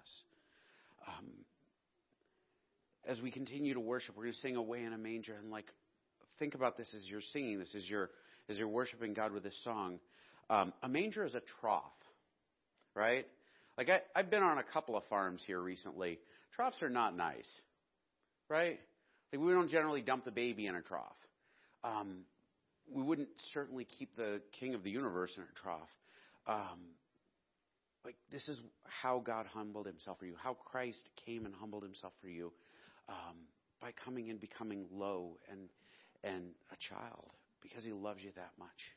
Um, 1.07 1.27
as 3.07 3.21
we 3.21 3.31
continue 3.31 3.73
to 3.73 3.79
worship, 3.79 4.15
we're 4.15 4.23
going 4.23 4.33
to 4.33 4.39
sing 4.39 4.55
away 4.55 4.83
in 4.83 4.93
a 4.93 4.97
manger. 4.97 5.35
And 5.41 5.51
like, 5.51 5.65
think 6.39 6.55
about 6.55 6.77
this 6.77 6.93
as 6.95 7.05
you're 7.07 7.21
singing 7.21 7.59
this, 7.59 7.73
as 7.75 7.89
you're, 7.89 8.09
as 8.49 8.57
you're 8.57 8.67
worshiping 8.67 9.13
God 9.13 9.31
with 9.33 9.43
this 9.43 9.57
song. 9.63 9.99
Um, 10.49 10.73
a 10.83 10.89
manger 10.89 11.25
is 11.25 11.33
a 11.33 11.41
trough 11.59 11.91
right? 12.95 13.25
Like 13.77 13.89
I, 13.89 14.01
I've 14.15 14.29
been 14.29 14.43
on 14.43 14.57
a 14.57 14.63
couple 14.63 14.97
of 14.97 15.03
farms 15.09 15.43
here 15.45 15.59
recently. 15.59 16.19
Troughs 16.55 16.81
are 16.81 16.89
not 16.89 17.15
nice, 17.15 17.61
right? 18.49 18.79
Like 19.31 19.41
we 19.41 19.51
don't 19.51 19.69
generally 19.69 20.01
dump 20.01 20.25
the 20.25 20.31
baby 20.31 20.67
in 20.67 20.75
a 20.75 20.81
trough. 20.81 21.15
Um, 21.83 22.25
we 22.93 23.01
wouldn't 23.01 23.29
certainly 23.53 23.85
keep 23.97 24.15
the 24.15 24.41
king 24.59 24.75
of 24.75 24.83
the 24.83 24.91
universe 24.91 25.31
in 25.37 25.43
a 25.43 25.59
trough. 25.61 25.89
Um, 26.47 26.79
like 28.03 28.15
this 28.31 28.47
is 28.49 28.59
how 28.83 29.19
God 29.19 29.45
humbled 29.45 29.85
himself 29.85 30.19
for 30.19 30.25
you, 30.25 30.35
how 30.41 30.53
Christ 30.53 31.09
came 31.25 31.45
and 31.45 31.53
humbled 31.53 31.83
himself 31.83 32.13
for 32.21 32.27
you 32.29 32.51
um, 33.09 33.35
by 33.79 33.91
coming 34.03 34.29
and 34.29 34.39
becoming 34.39 34.85
low 34.91 35.37
and 35.49 35.69
and 36.23 36.51
a 36.71 36.75
child 36.77 37.31
because 37.61 37.83
he 37.83 37.91
loves 37.91 38.23
you 38.23 38.31
that 38.35 38.51
much. 38.57 38.91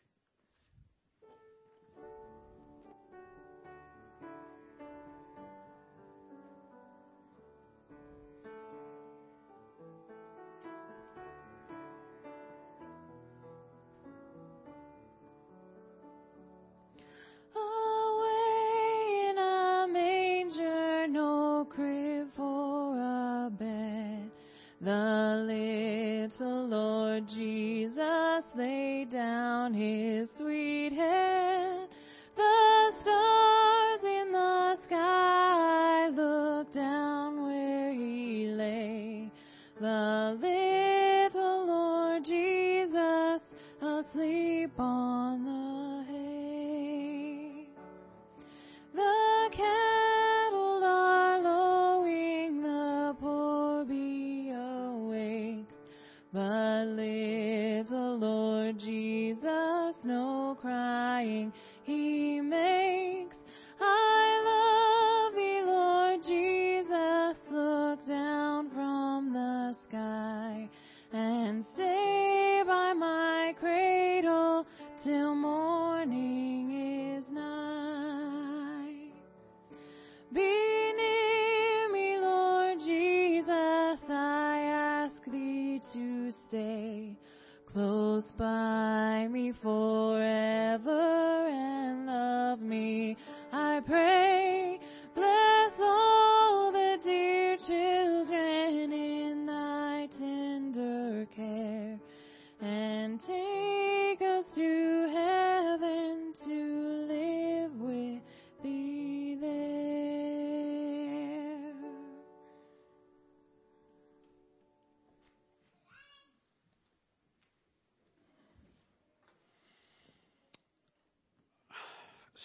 no. 75.32 75.53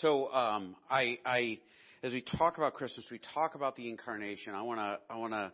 So 0.01 0.31
um, 0.31 0.77
I, 0.89 1.17
I, 1.25 1.59
as 2.03 2.13
we 2.13 2.21
talk 2.37 2.57
about 2.57 2.73
Christmas, 2.73 3.05
we 3.11 3.19
talk 3.33 3.55
about 3.55 3.75
the 3.75 3.89
incarnation. 3.89 4.53
I 4.55 4.61
want 4.61 4.79
to, 4.79 4.97
I 5.13 5.17
want 5.17 5.33
to, 5.33 5.51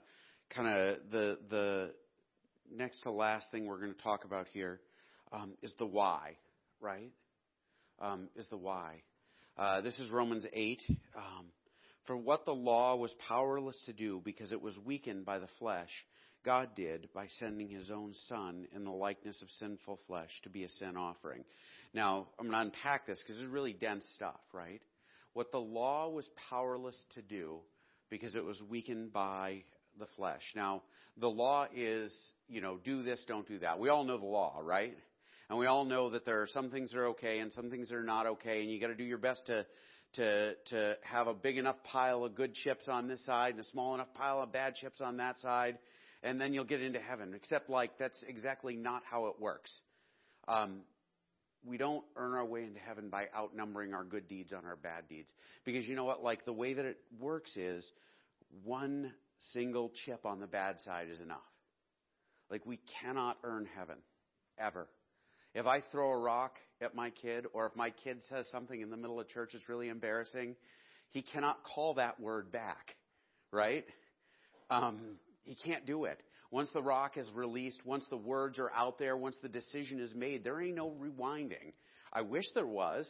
kind 0.56 0.68
of 0.68 0.98
the 1.12 1.38
the 1.50 1.92
next 2.72 3.02
to 3.02 3.12
last 3.12 3.48
thing 3.50 3.66
we're 3.66 3.80
going 3.80 3.96
to 3.96 4.02
talk 4.04 4.24
about 4.24 4.46
here 4.54 4.80
um, 5.32 5.54
is 5.64 5.74
the 5.80 5.86
why, 5.88 6.38
right? 6.80 7.12
Um, 8.00 8.30
is 8.36 8.46
the 8.52 8.58
why. 8.58 9.02
Uh, 9.58 9.82
this 9.82 9.98
is 9.98 10.12
Romans 10.12 10.46
eight. 10.54 10.84
Um, 11.16 11.48
For 12.06 12.16
what 12.16 12.46
the 12.46 12.54
law 12.54 12.96
was 12.96 13.12
powerless 13.28 13.82
to 13.88 13.94
do 13.94 14.22
because 14.24 14.52
it 14.52 14.62
was 14.62 14.76
weakened 14.86 15.26
by 15.26 15.40
the 15.40 15.50
flesh, 15.58 15.90
God 16.44 16.70
did 16.76 17.10
by 17.16 17.26
sending 17.40 17.70
His 17.70 17.90
own 17.90 18.14
Son 18.28 18.68
in 18.76 18.84
the 18.84 18.92
likeness 18.92 19.42
of 19.42 19.50
sinful 19.58 20.00
flesh 20.06 20.30
to 20.44 20.50
be 20.52 20.64
a 20.66 20.70
sin 20.70 20.98
offering. 20.98 21.44
Now, 21.96 22.28
I'm 22.38 22.48
going 22.48 22.58
to 22.58 22.76
unpack 22.76 23.08
this 23.08 23.24
because 23.24 23.42
it's 23.42 23.50
really 23.50 23.72
dense 23.72 24.06
stuff, 24.16 24.42
right? 24.52 24.82
What 25.32 25.54
the 25.54 25.60
law 25.60 26.10
was 26.10 26.30
powerless 26.50 27.02
to 27.16 27.22
do 27.22 27.60
because 28.10 28.36
it 28.36 28.44
was 28.44 28.62
weakened 28.70 29.14
by 29.14 29.64
the 29.98 30.06
flesh. 30.18 30.42
Now, 30.58 30.84
the 31.18 31.30
law 31.30 31.68
is, 31.74 32.14
you 32.50 32.60
know, 32.60 32.78
do 32.84 33.02
this, 33.02 33.24
don't 33.30 33.48
do 33.48 33.60
that. 33.60 33.80
We 33.80 33.88
all 33.88 34.04
know 34.04 34.18
the 34.18 34.26
law, 34.26 34.60
right? 34.62 34.94
And 35.50 35.58
we 35.58 35.68
all 35.68 35.86
know 35.86 36.10
that 36.10 36.26
there 36.26 36.42
are 36.42 36.48
some 36.48 36.70
things 36.70 36.92
that 36.92 36.98
are 36.98 37.08
okay 37.10 37.40
and 37.40 37.50
some 37.54 37.70
things 37.70 37.88
that 37.88 37.96
are 37.96 38.04
not 38.04 38.26
okay, 38.26 38.62
and 38.62 38.70
you 38.70 38.82
got 38.82 38.88
to 38.88 38.96
do 38.96 39.06
your 39.06 39.18
best 39.18 39.46
to 39.46 39.66
to 40.16 40.54
to 40.66 40.96
have 41.02 41.28
a 41.28 41.34
big 41.34 41.58
enough 41.58 41.76
pile 41.84 42.26
of 42.26 42.36
good 42.36 42.54
chips 42.56 42.88
on 42.88 43.08
this 43.08 43.24
side 43.26 43.52
and 43.52 43.60
a 43.60 43.64
small 43.64 43.94
enough 43.94 44.14
pile 44.16 44.42
of 44.42 44.52
bad 44.52 44.76
chips 44.76 45.02
on 45.02 45.18
that 45.18 45.38
side, 45.38 45.78
and 46.24 46.42
then 46.42 46.54
you'll 46.54 46.64
get 46.66 46.82
into 46.82 47.00
heaven. 47.00 47.34
Except 47.36 47.70
like 47.70 47.98
that's 48.00 48.22
exactly 48.28 48.76
not 48.76 49.04
how 49.10 49.28
it 49.28 49.40
works. 49.40 49.72
Um, 50.48 50.82
we 51.66 51.78
don't 51.78 52.04
earn 52.16 52.34
our 52.34 52.46
way 52.46 52.64
into 52.64 52.80
heaven 52.80 53.10
by 53.10 53.26
outnumbering 53.36 53.94
our 53.94 54.04
good 54.04 54.28
deeds 54.28 54.54
on 54.54 54.66
our 54.66 54.76
bad 54.76 55.08
deeds. 55.10 55.34
Because 55.66 55.86
you 55.88 55.96
know 55.96 56.06
what? 56.06 56.24
Like 56.24 56.46
the 56.46 56.54
way 56.54 56.74
that 56.74 56.86
it 56.86 56.98
works 57.20 57.56
is 57.58 57.90
one 58.64 59.12
single 59.54 59.92
chip 60.06 60.26
on 60.26 60.40
the 60.40 60.48
bad 60.48 60.80
side 60.82 61.08
is 61.12 61.22
enough. 61.22 61.38
Like 62.50 62.66
we 62.66 62.80
cannot 63.02 63.38
earn 63.44 63.68
heaven 63.76 63.98
ever. 64.58 64.88
If 65.54 65.66
I 65.66 65.82
throw 65.92 66.12
a 66.12 66.18
rock 66.18 66.58
at 66.82 66.96
my 66.96 67.10
kid, 67.10 67.46
or 67.54 67.66
if 67.66 67.76
my 67.76 67.90
kid 67.90 68.18
says 68.30 68.46
something 68.52 68.80
in 68.80 68.90
the 68.90 68.98
middle 68.98 69.20
of 69.20 69.28
church 69.30 69.52
that's 69.54 69.70
really 69.70 69.88
embarrassing, 69.88 70.56
he 71.10 71.22
cannot 71.22 71.64
call 71.64 71.96
that 71.96 72.20
word 72.20 72.52
back, 72.52 72.96
right? 73.52 73.86
Um, 74.70 75.18
he 75.44 75.56
can't 75.56 75.86
do 75.86 76.06
it. 76.06 76.20
Once 76.52 76.70
the 76.74 76.82
rock 76.82 77.18
is 77.18 77.30
released, 77.34 77.80
once 77.86 78.06
the 78.10 78.18
words 78.18 78.60
are 78.60 78.72
out 78.74 78.98
there, 79.00 79.18
once 79.18 79.38
the 79.42 79.50
decision 79.50 80.00
is 80.00 80.14
made, 80.16 80.44
there 80.44 80.62
ain't 80.62 80.76
no 80.76 80.92
rewinding. 80.92 81.74
I 82.14 82.22
wish 82.22 82.46
there 82.54 82.68
was. 82.68 83.08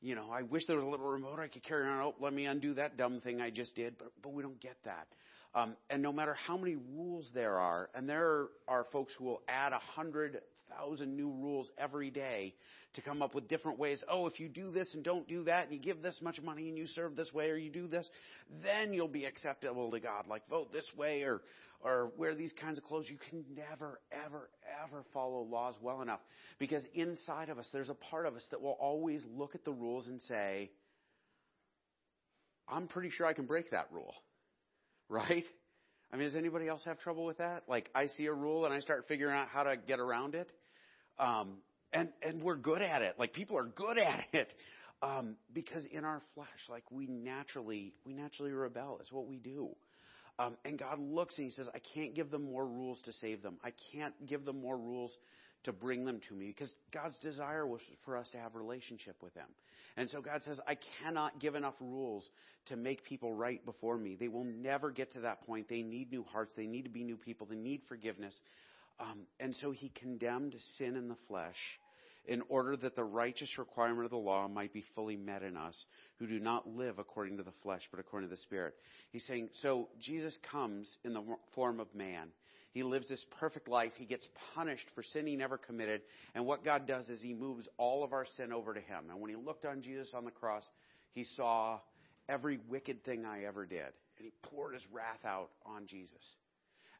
You 0.00 0.14
know, 0.14 0.30
I 0.30 0.42
wish 0.42 0.66
there 0.66 0.76
was 0.76 0.84
a 0.84 0.88
little 0.88 1.06
remote 1.06 1.38
I 1.38 1.48
could 1.48 1.64
carry 1.64 1.86
around. 1.86 2.02
Oh, 2.02 2.14
let 2.20 2.34
me 2.34 2.44
undo 2.44 2.74
that 2.74 2.98
dumb 2.98 3.20
thing 3.20 3.40
I 3.40 3.50
just 3.50 3.74
did. 3.74 3.96
But, 3.98 4.12
but 4.22 4.32
we 4.34 4.42
don't 4.42 4.60
get 4.60 4.76
that. 4.84 5.06
Um, 5.54 5.76
and 5.88 6.02
no 6.02 6.12
matter 6.12 6.36
how 6.46 6.56
many 6.56 6.76
rules 6.76 7.30
there 7.32 7.58
are, 7.58 7.88
and 7.94 8.08
there 8.08 8.48
are 8.68 8.86
folks 8.92 9.14
who 9.18 9.24
will 9.24 9.42
add 9.48 9.72
a 9.72 9.78
hundred 9.78 10.40
thousand 10.76 11.16
new 11.16 11.30
rules 11.30 11.70
every 11.78 12.10
day 12.10 12.54
to 12.94 13.02
come 13.02 13.22
up 13.22 13.34
with 13.34 13.48
different 13.48 13.78
ways. 13.78 14.02
Oh, 14.08 14.26
if 14.26 14.38
you 14.38 14.48
do 14.48 14.70
this 14.70 14.94
and 14.94 15.04
don't 15.04 15.26
do 15.28 15.44
that, 15.44 15.64
and 15.64 15.72
you 15.72 15.80
give 15.80 16.02
this 16.02 16.18
much 16.22 16.40
money 16.40 16.68
and 16.68 16.78
you 16.78 16.86
serve 16.86 17.16
this 17.16 17.32
way, 17.32 17.50
or 17.50 17.56
you 17.56 17.70
do 17.70 17.86
this, 17.86 18.08
then 18.62 18.92
you'll 18.92 19.08
be 19.08 19.24
acceptable 19.24 19.90
to 19.90 20.00
God. 20.00 20.26
Like 20.28 20.48
vote 20.48 20.72
this 20.72 20.86
way, 20.96 21.22
or 21.22 21.42
or 21.80 22.12
wear 22.16 22.34
these 22.34 22.52
kinds 22.60 22.78
of 22.78 22.84
clothes. 22.84 23.06
You 23.08 23.18
can 23.30 23.44
never, 23.54 24.00
ever, 24.10 24.48
ever 24.84 25.04
follow 25.12 25.42
laws 25.42 25.74
well 25.82 26.00
enough 26.00 26.20
because 26.58 26.82
inside 26.94 27.48
of 27.50 27.58
us, 27.58 27.68
there's 27.72 27.90
a 27.90 27.94
part 27.94 28.26
of 28.26 28.36
us 28.36 28.46
that 28.50 28.60
will 28.60 28.76
always 28.80 29.22
look 29.36 29.54
at 29.54 29.64
the 29.64 29.72
rules 29.72 30.06
and 30.06 30.20
say, 30.22 30.70
"I'm 32.68 32.88
pretty 32.88 33.10
sure 33.10 33.26
I 33.26 33.34
can 33.34 33.46
break 33.46 33.70
that 33.72 33.88
rule." 33.92 34.14
Right? 35.08 35.44
I 36.14 36.16
mean, 36.16 36.26
does 36.26 36.36
anybody 36.36 36.68
else 36.68 36.84
have 36.84 37.00
trouble 37.00 37.24
with 37.24 37.38
that? 37.38 37.64
Like, 37.68 37.90
I 37.92 38.06
see 38.06 38.26
a 38.26 38.32
rule 38.32 38.64
and 38.64 38.72
I 38.72 38.78
start 38.78 39.06
figuring 39.08 39.36
out 39.36 39.48
how 39.48 39.64
to 39.64 39.76
get 39.76 39.98
around 39.98 40.36
it. 40.36 40.50
Um, 41.18 41.58
and, 41.92 42.08
and 42.22 42.42
we're 42.42 42.56
good 42.56 42.82
at 42.82 43.02
it. 43.02 43.14
Like, 43.18 43.32
people 43.32 43.56
are 43.56 43.64
good 43.66 43.98
at 43.98 44.24
it. 44.32 44.52
Um, 45.02 45.36
because 45.52 45.84
in 45.84 46.04
our 46.04 46.20
flesh, 46.34 46.48
like, 46.68 46.84
we 46.90 47.06
naturally, 47.06 47.92
we 48.04 48.14
naturally 48.14 48.52
rebel. 48.52 48.98
It's 49.00 49.12
what 49.12 49.26
we 49.26 49.36
do. 49.36 49.70
Um, 50.38 50.56
and 50.64 50.78
God 50.78 50.98
looks 50.98 51.36
and 51.38 51.44
He 51.44 51.50
says, 51.50 51.68
I 51.74 51.78
can't 51.94 52.14
give 52.14 52.30
them 52.30 52.44
more 52.44 52.66
rules 52.66 53.00
to 53.02 53.12
save 53.12 53.42
them. 53.42 53.56
I 53.62 53.72
can't 53.92 54.14
give 54.26 54.44
them 54.44 54.60
more 54.60 54.76
rules 54.76 55.16
to 55.64 55.72
bring 55.72 56.04
them 56.04 56.20
to 56.28 56.34
me 56.34 56.48
because 56.48 56.74
God's 56.92 57.18
desire 57.20 57.66
was 57.66 57.80
for 58.04 58.16
us 58.16 58.28
to 58.32 58.38
have 58.38 58.54
relationship 58.54 59.16
with 59.22 59.34
Him. 59.34 59.46
And 59.96 60.10
so 60.10 60.20
God 60.20 60.42
says, 60.42 60.58
I 60.66 60.76
cannot 61.02 61.38
give 61.38 61.54
enough 61.54 61.74
rules 61.80 62.28
to 62.66 62.76
make 62.76 63.04
people 63.04 63.32
right 63.32 63.64
before 63.64 63.96
me. 63.96 64.16
They 64.18 64.28
will 64.28 64.44
never 64.44 64.90
get 64.90 65.12
to 65.12 65.20
that 65.20 65.42
point. 65.46 65.68
They 65.68 65.82
need 65.82 66.10
new 66.10 66.24
hearts. 66.24 66.52
They 66.56 66.66
need 66.66 66.82
to 66.82 66.90
be 66.90 67.04
new 67.04 67.16
people. 67.16 67.46
They 67.46 67.56
need 67.56 67.82
forgiveness. 67.88 68.38
Um, 69.00 69.26
and 69.40 69.54
so 69.56 69.70
He 69.70 69.90
condemned 69.90 70.54
sin 70.78 70.96
in 70.96 71.08
the 71.08 71.16
flesh 71.28 71.56
in 72.26 72.42
order 72.48 72.76
that 72.76 72.96
the 72.96 73.04
righteous 73.04 73.58
requirement 73.58 74.04
of 74.04 74.10
the 74.10 74.16
law 74.16 74.48
might 74.48 74.72
be 74.72 74.84
fully 74.94 75.16
met 75.16 75.42
in 75.42 75.56
us 75.56 75.84
who 76.18 76.26
do 76.26 76.40
not 76.40 76.66
live 76.66 76.98
according 76.98 77.36
to 77.36 77.42
the 77.42 77.52
flesh 77.62 77.82
but 77.90 78.00
according 78.00 78.28
to 78.28 78.34
the 78.34 78.40
spirit. 78.42 78.74
He's 79.10 79.26
saying, 79.26 79.50
so 79.60 79.88
Jesus 80.00 80.38
comes 80.50 80.88
in 81.04 81.12
the 81.12 81.22
form 81.54 81.80
of 81.80 81.94
man. 81.94 82.28
He 82.72 82.82
lives 82.82 83.08
this 83.08 83.24
perfect 83.38 83.68
life. 83.68 83.92
He 83.96 84.04
gets 84.04 84.26
punished 84.54 84.86
for 84.94 85.02
sin 85.04 85.26
he 85.26 85.36
never 85.36 85.56
committed. 85.58 86.00
And 86.34 86.44
what 86.44 86.64
God 86.64 86.88
does 86.88 87.08
is 87.08 87.20
he 87.20 87.32
moves 87.32 87.68
all 87.76 88.02
of 88.02 88.12
our 88.12 88.26
sin 88.36 88.52
over 88.52 88.74
to 88.74 88.80
him. 88.80 89.10
And 89.10 89.20
when 89.20 89.30
he 89.30 89.36
looked 89.36 89.64
on 89.64 89.80
Jesus 89.80 90.08
on 90.12 90.24
the 90.24 90.32
cross, 90.32 90.64
he 91.12 91.22
saw 91.22 91.78
every 92.28 92.58
wicked 92.68 93.04
thing 93.04 93.24
I 93.24 93.44
ever 93.44 93.64
did. 93.64 93.92
And 94.18 94.24
he 94.24 94.32
poured 94.42 94.74
his 94.74 94.82
wrath 94.92 95.24
out 95.24 95.50
on 95.64 95.86
Jesus. 95.86 96.18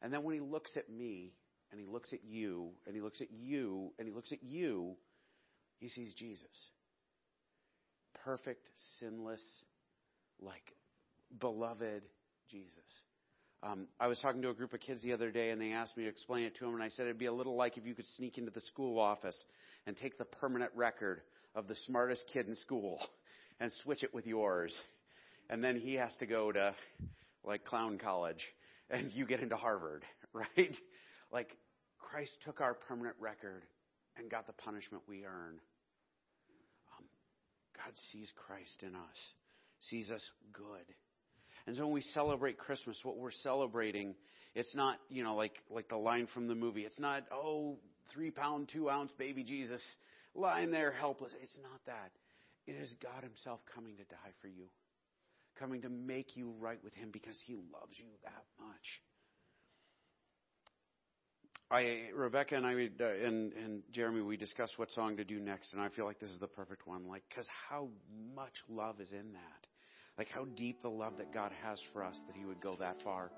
And 0.01 0.13
then 0.13 0.23
when 0.23 0.35
he 0.35 0.41
looks 0.41 0.77
at 0.77 0.89
me, 0.89 1.33
and 1.75 1.85
he 1.85 1.91
looks 1.91 2.13
at 2.13 2.23
you, 2.23 2.69
and 2.87 2.95
he 2.95 3.01
looks 3.01 3.19
at 3.19 3.27
you, 3.31 3.91
and 3.99 4.07
he 4.07 4.13
looks 4.13 4.31
at 4.31 4.41
you, 4.41 4.95
he 5.79 5.89
sees 5.89 6.13
Jesus. 6.13 6.47
Perfect, 8.23 8.65
sinless, 9.01 9.43
like 10.39 10.63
beloved 11.37 12.03
Jesus. 12.49 12.69
Um, 13.61 13.87
I 13.99 14.07
was 14.07 14.17
talking 14.19 14.41
to 14.43 14.51
a 14.51 14.53
group 14.53 14.73
of 14.73 14.79
kids 14.79 15.01
the 15.01 15.11
other 15.11 15.31
day, 15.31 15.49
and 15.49 15.59
they 15.59 15.73
asked 15.73 15.97
me 15.97 16.03
to 16.03 16.09
explain 16.09 16.45
it 16.45 16.55
to 16.59 16.63
them, 16.63 16.75
and 16.75 16.83
I 16.83 16.87
said 16.87 17.07
it'd 17.07 17.19
be 17.19 17.25
a 17.25 17.33
little 17.33 17.57
like 17.57 17.77
if 17.77 17.85
you 17.85 17.93
could 17.93 18.05
sneak 18.15 18.37
into 18.37 18.51
the 18.51 18.61
school 18.61 18.97
office 18.97 19.37
and 19.85 19.97
take 19.97 20.17
the 20.17 20.23
permanent 20.23 20.71
record 20.75 21.23
of 21.55 21.67
the 21.67 21.75
smartest 21.87 22.23
kid 22.31 22.47
in 22.47 22.55
school 22.55 23.05
and 23.59 23.69
switch 23.83 24.01
it 24.01 24.13
with 24.13 24.25
yours, 24.25 24.73
and 25.49 25.61
then 25.61 25.75
he 25.77 25.95
has 25.95 26.15
to 26.19 26.25
go 26.25 26.53
to 26.53 26.73
like 27.43 27.65
clown 27.65 27.97
college, 27.97 28.41
and 28.89 29.11
you 29.11 29.25
get 29.25 29.41
into 29.41 29.57
Harvard, 29.57 30.05
right? 30.31 30.73
Like 31.33 31.49
Christ 32.15 32.37
took 32.45 32.61
our 32.61 32.73
permanent 32.73 33.17
record 33.19 33.63
and 34.15 34.31
got 34.31 34.47
the 34.47 34.53
punishment 34.53 35.03
we 35.05 35.25
earn. 35.25 35.59
Um, 36.97 37.03
God 37.75 37.91
sees 38.09 38.31
Christ 38.47 38.83
in 38.83 38.95
us, 38.95 39.33
sees 39.89 40.09
us 40.09 40.23
good. 40.53 40.85
And 41.67 41.75
so 41.75 41.83
when 41.83 41.93
we 41.93 41.99
celebrate 41.99 42.57
Christmas, 42.57 42.97
what 43.03 43.17
we're 43.17 43.31
celebrating, 43.31 44.15
it's 44.53 44.73
not, 44.73 44.97
you 45.09 45.25
know, 45.25 45.35
like, 45.35 45.55
like 45.69 45.89
the 45.89 45.97
line 45.97 46.29
from 46.33 46.47
the 46.47 46.55
movie. 46.55 46.83
It's 46.83 47.01
not, 47.01 47.23
oh, 47.33 47.79
three 48.13 48.31
pound, 48.31 48.69
two 48.71 48.89
ounce 48.89 49.11
baby 49.19 49.43
Jesus 49.43 49.83
lying 50.33 50.71
there 50.71 50.91
helpless. 50.91 51.33
It's 51.43 51.59
not 51.61 51.81
that. 51.85 52.11
It 52.65 52.81
is 52.81 52.95
God 53.03 53.23
Himself 53.23 53.59
coming 53.75 53.97
to 53.97 54.03
die 54.03 54.31
for 54.41 54.47
you, 54.47 54.67
coming 55.59 55.81
to 55.81 55.89
make 55.89 56.37
you 56.37 56.53
right 56.61 56.81
with 56.81 56.93
Him 56.93 57.09
because 57.11 57.35
He 57.45 57.55
loves 57.55 57.97
you 57.97 58.07
that 58.23 58.45
much. 58.57 59.01
I, 61.71 62.09
Rebecca 62.13 62.55
and 62.55 62.65
I, 62.65 62.73
uh, 62.73 63.05
and, 63.25 63.51
and 63.53 63.81
Jeremy, 63.91 64.21
we 64.21 64.37
discussed 64.37 64.77
what 64.77 64.91
song 64.91 65.17
to 65.17 65.23
do 65.23 65.39
next, 65.39 65.73
and 65.73 65.81
I 65.81 65.89
feel 65.89 66.05
like 66.05 66.19
this 66.19 66.29
is 66.29 66.39
the 66.39 66.47
perfect 66.47 66.85
one. 66.85 67.07
Like, 67.07 67.23
because 67.27 67.47
how 67.69 67.89
much 68.35 68.53
love 68.69 69.01
is 69.01 69.11
in 69.11 69.33
that. 69.33 69.67
Like 70.17 70.29
how 70.29 70.45
deep 70.55 70.81
the 70.81 70.89
love 70.89 71.13
that 71.17 71.33
God 71.33 71.51
has 71.63 71.79
for 71.91 72.03
us 72.03 72.17
that 72.27 72.35
He 72.37 72.45
would 72.45 72.61
go 72.61 72.77
that 72.79 73.01
far. 73.03 73.31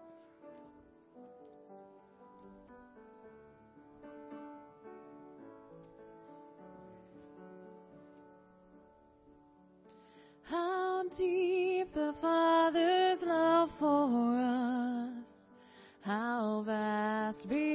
How 10.43 11.03
deep 11.17 11.93
the 11.93 12.13
Father's 12.21 13.19
love 13.23 13.69
for 13.79 14.37
us, 14.37 15.25
how 16.01 16.63
vast 16.65 17.49
beyond 17.49 17.66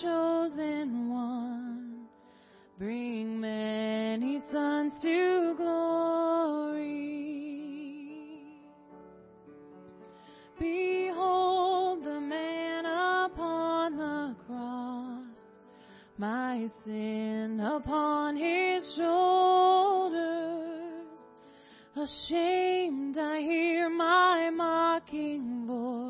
chosen 0.00 1.10
one 1.10 2.06
bring 2.78 3.40
many 3.40 4.40
sons 4.50 4.94
to 5.02 5.54
glory. 5.56 6.86
Behold 10.58 12.04
the 12.04 12.20
man 12.20 12.86
upon 12.86 13.96
the 13.98 14.34
cross, 14.46 15.36
my 16.16 16.66
sin 16.84 17.60
upon 17.60 18.36
his 18.36 18.94
shoulders. 18.96 20.20
Ashamed, 21.96 23.18
I 23.18 23.40
hear 23.40 23.90
my 23.90 24.48
mocking 24.50 25.66
voice 25.66 26.00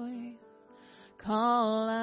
call 1.19 1.89
out 1.89 2.00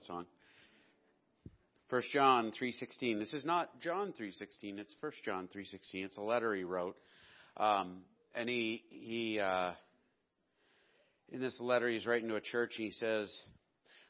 that 0.00 0.06
song. 0.06 0.26
1 1.88 2.02
John 2.12 2.52
3:16. 2.52 3.18
This 3.18 3.32
is 3.32 3.44
not 3.44 3.80
John 3.80 4.12
3:16. 4.12 4.78
It's 4.78 4.94
1 5.00 5.12
John 5.24 5.48
3:16. 5.48 6.04
It's 6.04 6.16
a 6.16 6.22
letter 6.22 6.54
he 6.54 6.64
wrote. 6.64 6.96
Um, 7.56 8.04
and 8.34 8.48
he 8.48 8.84
he 8.90 9.40
uh, 9.40 9.72
in 11.28 11.40
this 11.40 11.58
letter 11.60 11.88
he's 11.88 12.06
writing 12.06 12.28
to 12.28 12.36
a 12.36 12.40
church 12.40 12.74
and 12.76 12.86
he 12.86 12.92
says, 12.92 13.42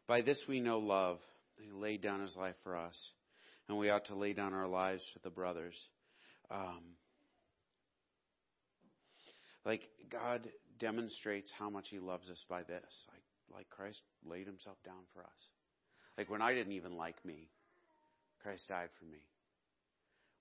"By 0.06 0.20
this 0.20 0.42
we 0.46 0.60
know 0.60 0.78
love. 0.78 1.18
He 1.58 1.70
laid 1.70 2.02
down 2.02 2.20
his 2.20 2.36
life 2.36 2.56
for 2.62 2.76
us, 2.76 3.12
and 3.68 3.78
we 3.78 3.90
ought 3.90 4.04
to 4.06 4.14
lay 4.14 4.32
down 4.32 4.54
our 4.54 4.68
lives 4.68 5.04
for 5.12 5.20
the 5.20 5.30
brothers." 5.30 5.76
Um, 6.50 6.96
like 9.64 9.88
God 10.10 10.48
demonstrates 10.78 11.50
how 11.58 11.70
much 11.70 11.88
He 11.88 11.98
loves 11.98 12.28
us 12.28 12.44
by 12.48 12.62
this. 12.62 13.06
Like 13.08 13.22
like 13.52 13.70
Christ 13.70 14.02
laid 14.24 14.46
Himself 14.46 14.76
down 14.84 15.02
for 15.14 15.22
us. 15.22 15.48
Like 16.20 16.28
when 16.28 16.42
I 16.42 16.52
didn't 16.52 16.74
even 16.74 16.98
like 16.98 17.24
me, 17.24 17.48
Christ 18.42 18.68
died 18.68 18.90
for 18.98 19.06
me. 19.06 19.20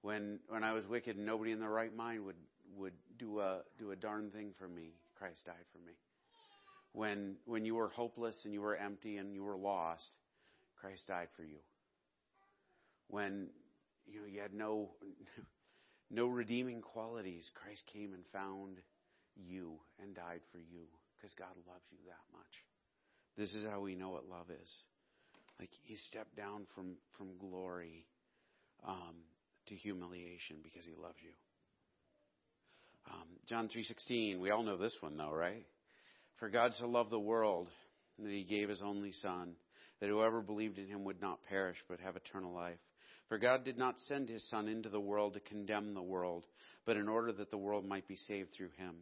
When 0.01 0.39
when 0.49 0.61
I 0.61 0.73
was 0.73 0.85
wicked 0.85 1.15
and 1.15 1.25
nobody 1.25 1.53
in 1.53 1.61
their 1.61 1.69
right 1.69 1.95
mind 1.95 2.25
would 2.25 2.35
would 2.75 2.91
do 3.17 3.39
a 3.39 3.61
do 3.77 3.91
a 3.91 3.95
darn 3.95 4.29
thing 4.29 4.51
for 4.59 4.67
me, 4.67 4.91
Christ 5.17 5.45
died 5.45 5.63
for 5.71 5.77
me. 5.77 5.93
When 6.91 7.37
when 7.45 7.63
you 7.63 7.75
were 7.75 7.87
hopeless 7.87 8.35
and 8.43 8.53
you 8.53 8.59
were 8.59 8.75
empty 8.75 9.15
and 9.15 9.33
you 9.33 9.41
were 9.41 9.55
lost, 9.55 10.03
Christ 10.81 11.07
died 11.07 11.29
for 11.37 11.43
you. 11.43 11.59
When 13.07 13.47
you 14.05 14.19
know 14.19 14.27
you 14.27 14.41
had 14.41 14.53
no 14.53 14.89
no 16.11 16.27
redeeming 16.27 16.81
qualities, 16.81 17.49
Christ 17.53 17.83
came 17.93 18.13
and 18.13 18.25
found 18.33 18.79
you 19.37 19.79
and 20.03 20.13
died 20.13 20.41
for 20.51 20.57
you 20.57 20.87
because 21.15 21.33
God 21.35 21.55
loves 21.65 21.85
you 21.89 21.99
that 22.07 22.37
much. 22.37 22.65
This 23.37 23.53
is 23.53 23.65
how 23.65 23.79
we 23.79 23.95
know 23.95 24.09
what 24.09 24.27
love 24.27 24.47
is. 24.49 24.69
Like 25.59 25.69
he 25.83 25.95
stepped 25.95 26.35
down 26.37 26.65
from 26.73 26.95
from 27.17 27.37
glory 27.37 28.05
um, 28.87 29.15
to 29.67 29.75
humiliation 29.75 30.57
because 30.63 30.85
he 30.85 30.93
loves 30.93 31.17
you. 31.21 31.31
Um, 33.11 33.27
John 33.47 33.67
three 33.67 33.83
sixteen. 33.83 34.39
We 34.39 34.51
all 34.51 34.63
know 34.63 34.77
this 34.77 34.95
one 35.01 35.17
though, 35.17 35.33
right? 35.33 35.65
For 36.39 36.49
God 36.49 36.73
so 36.79 36.85
loved 36.85 37.11
the 37.11 37.19
world 37.19 37.67
that 38.17 38.31
He 38.31 38.43
gave 38.43 38.69
His 38.69 38.81
only 38.81 39.11
Son, 39.11 39.53
that 39.99 40.09
whoever 40.09 40.41
believed 40.41 40.77
in 40.77 40.87
Him 40.87 41.03
would 41.03 41.21
not 41.21 41.43
perish 41.49 41.77
but 41.89 41.99
have 41.99 42.15
eternal 42.15 42.53
life. 42.53 42.77
For 43.27 43.37
God 43.37 43.63
did 43.63 43.77
not 43.77 43.99
send 44.07 44.29
His 44.29 44.47
Son 44.49 44.67
into 44.67 44.89
the 44.89 44.99
world 44.99 45.33
to 45.33 45.39
condemn 45.41 45.93
the 45.93 46.01
world, 46.01 46.45
but 46.85 46.97
in 46.97 47.07
order 47.07 47.31
that 47.33 47.51
the 47.51 47.57
world 47.57 47.85
might 47.85 48.07
be 48.07 48.15
saved 48.15 48.53
through 48.53 48.71
Him. 48.77 48.95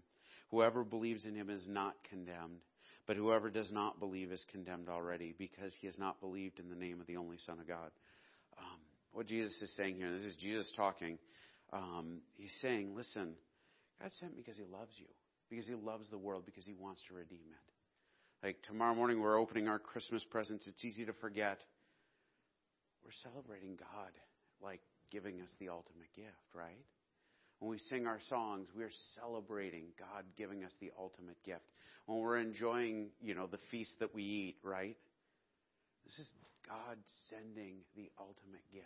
Whoever 0.49 0.83
believes 0.83 1.25
in 1.25 1.35
Him 1.35 1.49
is 1.49 1.67
not 1.67 1.95
condemned, 2.09 2.61
but 3.07 3.15
whoever 3.15 3.49
does 3.49 3.71
not 3.71 3.99
believe 3.99 4.31
is 4.31 4.45
condemned 4.51 4.89
already, 4.89 5.33
because 5.37 5.73
he 5.79 5.87
has 5.87 5.97
not 5.97 6.19
believed 6.19 6.59
in 6.59 6.69
the 6.69 6.75
name 6.75 6.99
of 7.01 7.07
the 7.07 7.17
only 7.17 7.37
Son 7.45 7.59
of 7.59 7.67
God. 7.67 7.89
Um, 8.57 8.79
what 9.13 9.27
Jesus 9.27 9.59
is 9.61 9.73
saying 9.75 9.95
here, 9.95 10.11
this 10.11 10.23
is 10.23 10.35
Jesus 10.35 10.71
talking. 10.75 11.17
Um, 11.73 12.19
he's 12.35 12.53
saying, 12.61 12.95
listen, 12.95 13.33
God 14.01 14.11
sent 14.19 14.35
me 14.35 14.43
because 14.43 14.57
He 14.57 14.65
loves 14.65 14.91
you, 14.97 15.07
because 15.49 15.65
He 15.65 15.73
loves 15.73 16.09
the 16.09 16.17
world, 16.17 16.43
because 16.45 16.65
He 16.65 16.73
wants 16.73 17.01
to 17.07 17.15
redeem 17.15 17.39
it. 17.51 18.45
Like 18.45 18.61
tomorrow 18.63 18.93
morning, 18.93 19.19
we're 19.19 19.39
opening 19.39 19.67
our 19.67 19.79
Christmas 19.79 20.23
presents. 20.29 20.67
It's 20.67 20.85
easy 20.85 21.05
to 21.05 21.13
forget. 21.13 21.59
We're 23.03 23.12
celebrating 23.23 23.77
God, 23.77 24.12
like 24.62 24.81
giving 25.12 25.41
us 25.41 25.49
the 25.60 25.69
ultimate 25.69 26.13
gift, 26.15 26.53
right? 26.53 26.85
When 27.60 27.71
we 27.71 27.77
sing 27.79 28.05
our 28.05 28.19
songs, 28.29 28.67
we're 28.75 28.91
celebrating 29.15 29.85
God 29.97 30.25
giving 30.37 30.63
us 30.63 30.71
the 30.79 30.91
ultimate 30.97 31.37
gift. 31.43 31.63
When 32.05 32.19
we're 32.19 32.37
enjoying, 32.37 33.08
you 33.21 33.33
know, 33.33 33.47
the 33.47 33.60
feast 33.71 33.95
that 33.99 34.13
we 34.13 34.23
eat, 34.23 34.58
right? 34.63 34.95
This 36.05 36.19
is 36.19 36.27
God 36.67 36.97
sending 37.29 37.77
the 37.95 38.10
ultimate 38.19 38.62
gift. 38.71 38.85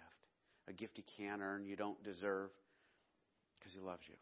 A 0.67 0.73
gift 0.73 0.97
you 0.97 1.03
can't 1.17 1.41
earn, 1.41 1.65
you 1.65 1.75
don't 1.75 2.01
deserve, 2.03 2.49
because 3.57 3.73
He 3.73 3.79
loves 3.79 4.01
you. 4.07 4.15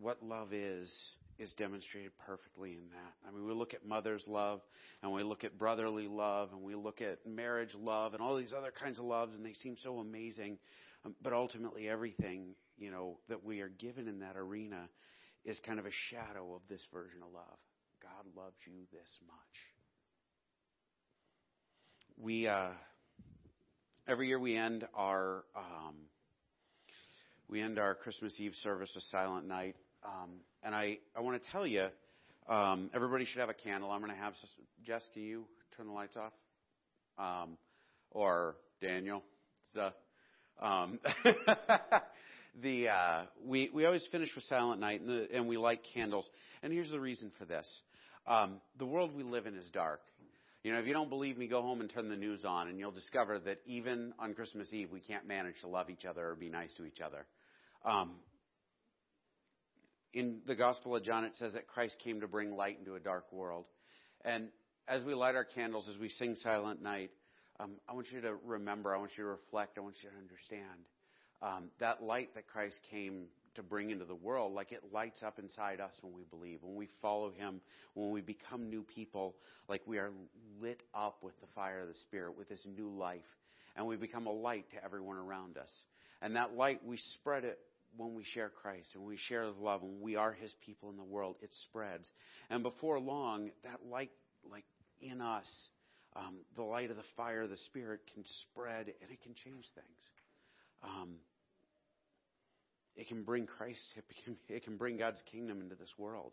What 0.00 0.22
love 0.22 0.52
is, 0.52 0.92
is 1.38 1.52
demonstrated 1.54 2.12
perfectly 2.26 2.72
in 2.72 2.88
that. 2.92 3.28
I 3.28 3.32
mean, 3.32 3.46
we 3.46 3.54
look 3.54 3.74
at 3.74 3.84
mother's 3.84 4.24
love, 4.26 4.60
and 5.02 5.12
we 5.12 5.22
look 5.22 5.42
at 5.42 5.58
brotherly 5.58 6.06
love, 6.06 6.50
and 6.52 6.62
we 6.62 6.74
look 6.74 7.00
at 7.00 7.26
marriage 7.26 7.74
love, 7.74 8.14
and 8.14 8.22
all 8.22 8.36
these 8.36 8.54
other 8.56 8.72
kinds 8.72 8.98
of 8.98 9.04
loves, 9.04 9.34
and 9.34 9.44
they 9.44 9.54
seem 9.54 9.76
so 9.82 9.98
amazing. 9.98 10.58
Um, 11.04 11.14
but 11.22 11.32
ultimately, 11.32 11.88
everything, 11.88 12.54
you 12.78 12.90
know, 12.90 13.18
that 13.28 13.44
we 13.44 13.60
are 13.60 13.68
given 13.68 14.08
in 14.08 14.20
that 14.20 14.36
arena 14.36 14.88
is 15.44 15.58
kind 15.66 15.78
of 15.78 15.86
a 15.86 15.90
shadow 16.10 16.54
of 16.54 16.62
this 16.68 16.82
version 16.92 17.20
of 17.22 17.32
love. 17.32 17.58
God 18.02 18.42
loves 18.42 18.56
you 18.66 18.72
this 18.92 19.18
much. 19.26 19.36
We, 22.16 22.46
uh, 22.46 22.70
every 24.08 24.28
year 24.28 24.38
we 24.38 24.56
end 24.56 24.86
our, 24.94 25.44
um, 25.56 25.94
we 27.48 27.60
end 27.60 27.78
our 27.78 27.94
Christmas 27.94 28.34
Eve 28.38 28.54
service 28.62 28.90
with 28.94 29.04
Silent 29.04 29.46
Night. 29.46 29.76
Um, 30.04 30.30
and 30.62 30.74
I, 30.74 30.98
I 31.16 31.20
want 31.20 31.42
to 31.42 31.50
tell 31.50 31.66
you, 31.66 31.88
um, 32.48 32.90
everybody 32.94 33.24
should 33.24 33.40
have 33.40 33.48
a 33.48 33.54
candle. 33.54 33.90
I'm 33.90 34.00
going 34.00 34.12
to 34.12 34.18
have, 34.18 34.34
Jess, 34.86 35.02
can 35.12 35.22
you 35.22 35.44
turn 35.76 35.86
the 35.86 35.92
lights 35.92 36.16
off? 36.16 36.32
Um, 37.18 37.56
or 38.10 38.56
Daniel? 38.80 39.22
So, 39.72 39.90
um, 40.60 40.98
the 42.62 42.88
uh, 42.88 43.22
we 43.44 43.70
we 43.72 43.86
always 43.86 44.06
finish 44.10 44.30
with 44.34 44.44
Silent 44.44 44.80
Night, 44.80 45.00
and, 45.00 45.08
the, 45.08 45.28
and 45.34 45.48
we 45.48 45.56
light 45.56 45.80
candles. 45.94 46.28
And 46.62 46.72
here's 46.72 46.90
the 46.90 47.00
reason 47.00 47.32
for 47.38 47.44
this: 47.44 47.68
um, 48.26 48.60
the 48.78 48.86
world 48.86 49.14
we 49.14 49.22
live 49.22 49.46
in 49.46 49.56
is 49.56 49.68
dark. 49.70 50.00
You 50.62 50.72
know, 50.72 50.78
if 50.78 50.86
you 50.86 50.94
don't 50.94 51.10
believe 51.10 51.36
me, 51.36 51.46
go 51.46 51.60
home 51.60 51.82
and 51.82 51.90
turn 51.90 52.08
the 52.08 52.16
news 52.16 52.42
on, 52.44 52.68
and 52.68 52.78
you'll 52.78 52.90
discover 52.90 53.38
that 53.40 53.58
even 53.66 54.14
on 54.18 54.32
Christmas 54.32 54.72
Eve, 54.72 54.88
we 54.90 55.00
can't 55.00 55.28
manage 55.28 55.60
to 55.60 55.68
love 55.68 55.90
each 55.90 56.06
other 56.06 56.30
or 56.30 56.34
be 56.34 56.48
nice 56.48 56.72
to 56.78 56.86
each 56.86 57.00
other. 57.02 57.26
Um, 57.84 58.12
in 60.14 60.40
the 60.46 60.54
Gospel 60.54 60.96
of 60.96 61.02
John, 61.02 61.24
it 61.24 61.34
says 61.36 61.52
that 61.52 61.66
Christ 61.66 61.96
came 62.02 62.20
to 62.20 62.28
bring 62.28 62.56
light 62.56 62.78
into 62.78 62.94
a 62.94 63.00
dark 63.00 63.30
world. 63.30 63.66
And 64.24 64.48
as 64.88 65.02
we 65.04 65.12
light 65.12 65.34
our 65.34 65.44
candles, 65.44 65.88
as 65.92 65.98
we 65.98 66.08
sing 66.08 66.36
Silent 66.36 66.80
Night, 66.80 67.10
um, 67.60 67.72
I 67.88 67.92
want 67.92 68.10
you 68.10 68.20
to 68.22 68.34
remember, 68.44 68.94
I 68.94 68.98
want 68.98 69.12
you 69.16 69.24
to 69.24 69.30
reflect, 69.30 69.78
I 69.78 69.80
want 69.80 69.96
you 70.02 70.10
to 70.10 70.16
understand 70.16 70.86
um, 71.42 71.70
that 71.78 72.02
light 72.02 72.34
that 72.34 72.46
Christ 72.46 72.78
came 72.90 73.26
to 73.54 73.62
bring 73.62 73.90
into 73.90 74.04
the 74.04 74.14
world, 74.14 74.52
like 74.52 74.72
it 74.72 74.82
lights 74.92 75.22
up 75.22 75.38
inside 75.38 75.80
us 75.80 75.92
when 76.00 76.12
we 76.12 76.22
believe, 76.24 76.58
when 76.62 76.74
we 76.74 76.88
follow 77.00 77.30
Him, 77.30 77.60
when 77.94 78.10
we 78.10 78.20
become 78.20 78.68
new 78.68 78.82
people, 78.82 79.36
like 79.68 79.82
we 79.86 79.98
are 79.98 80.10
lit 80.60 80.82
up 80.94 81.22
with 81.22 81.38
the 81.40 81.46
fire 81.54 81.80
of 81.80 81.88
the 81.88 81.94
Spirit, 81.94 82.36
with 82.36 82.48
this 82.48 82.66
new 82.76 82.88
life, 82.88 83.20
and 83.76 83.86
we 83.86 83.96
become 83.96 84.26
a 84.26 84.32
light 84.32 84.68
to 84.70 84.84
everyone 84.84 85.16
around 85.16 85.56
us. 85.56 85.70
And 86.22 86.36
that 86.36 86.54
light, 86.54 86.84
we 86.84 86.96
spread 86.96 87.44
it 87.44 87.58
when 87.96 88.14
we 88.14 88.24
share 88.24 88.48
Christ 88.48 88.88
and 88.94 89.04
we 89.04 89.16
share 89.28 89.44
His 89.44 89.56
love 89.56 89.82
and 89.82 90.00
we 90.00 90.16
are 90.16 90.32
His 90.32 90.52
people 90.64 90.90
in 90.90 90.96
the 90.96 91.04
world, 91.04 91.36
it 91.42 91.50
spreads. 91.68 92.08
And 92.50 92.62
before 92.62 92.98
long, 92.98 93.50
that 93.62 93.80
light, 93.88 94.10
like 94.50 94.64
in 95.00 95.20
us, 95.20 95.46
um, 96.16 96.36
the 96.56 96.62
light 96.62 96.90
of 96.90 96.96
the 96.96 97.04
fire, 97.16 97.46
the 97.46 97.56
Spirit 97.56 98.00
can 98.12 98.24
spread 98.42 98.86
and 99.02 99.10
it 99.10 99.22
can 99.22 99.34
change 99.34 99.64
things. 99.74 100.02
Um, 100.82 101.16
it 102.96 103.08
can 103.08 103.22
bring 103.24 103.46
Christ, 103.46 103.82
it 103.96 104.04
can, 104.24 104.36
it 104.48 104.64
can 104.64 104.76
bring 104.76 104.96
God's 104.96 105.22
kingdom 105.30 105.60
into 105.60 105.74
this 105.74 105.92
world. 105.98 106.32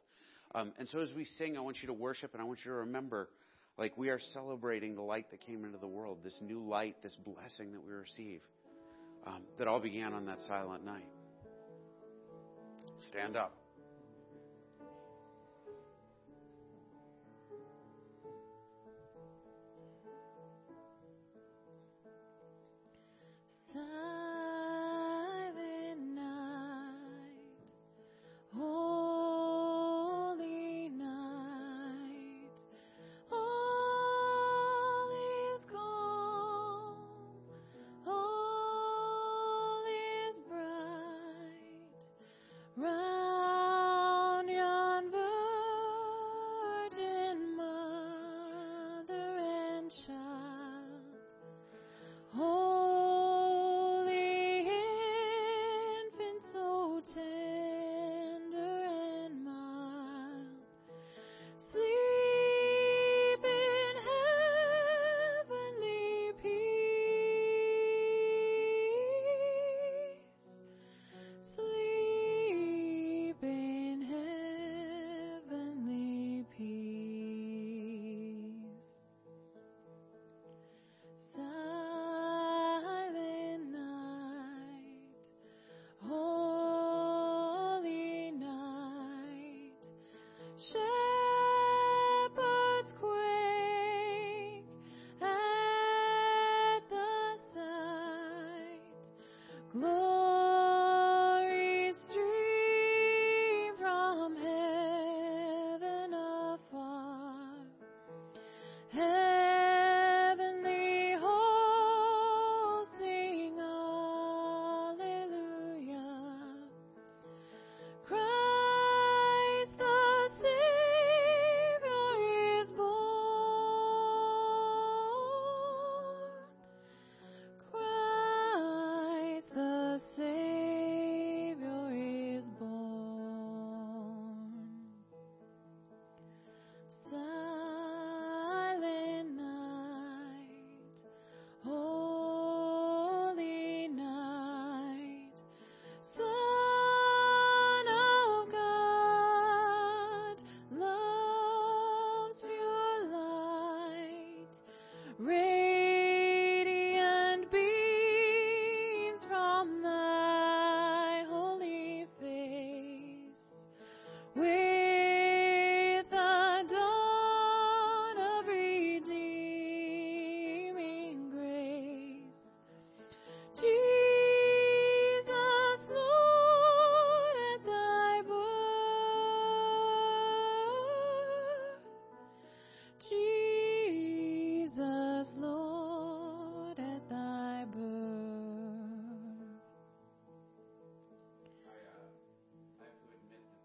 Um, 0.54 0.74
and 0.78 0.88
so 0.90 1.00
as 1.00 1.10
we 1.16 1.26
sing, 1.26 1.58
I 1.58 1.62
want 1.62 1.78
you 1.82 1.88
to 1.88 1.94
worship 1.94 2.34
and 2.34 2.42
I 2.42 2.46
want 2.46 2.60
you 2.66 2.72
to 2.72 2.78
remember, 2.78 3.30
like 3.78 3.98
we 3.98 4.10
are 4.10 4.20
celebrating 4.34 4.96
the 4.96 5.02
light 5.02 5.32
that 5.32 5.42
came 5.42 5.64
into 5.64 5.78
the 5.78 5.88
world, 5.88 6.20
this 6.24 6.38
new 6.42 6.62
light, 6.62 6.98
this 7.02 7.16
blessing 7.26 7.72
that 7.72 7.82
we 7.86 7.94
receive, 7.94 8.42
um, 9.26 9.44
that 9.58 9.68
all 9.68 9.80
began 9.80 10.14
on 10.14 10.26
that 10.26 10.42
silent 10.48 10.84
night. 10.84 11.08
Stand 13.10 13.38
up. 13.38 13.61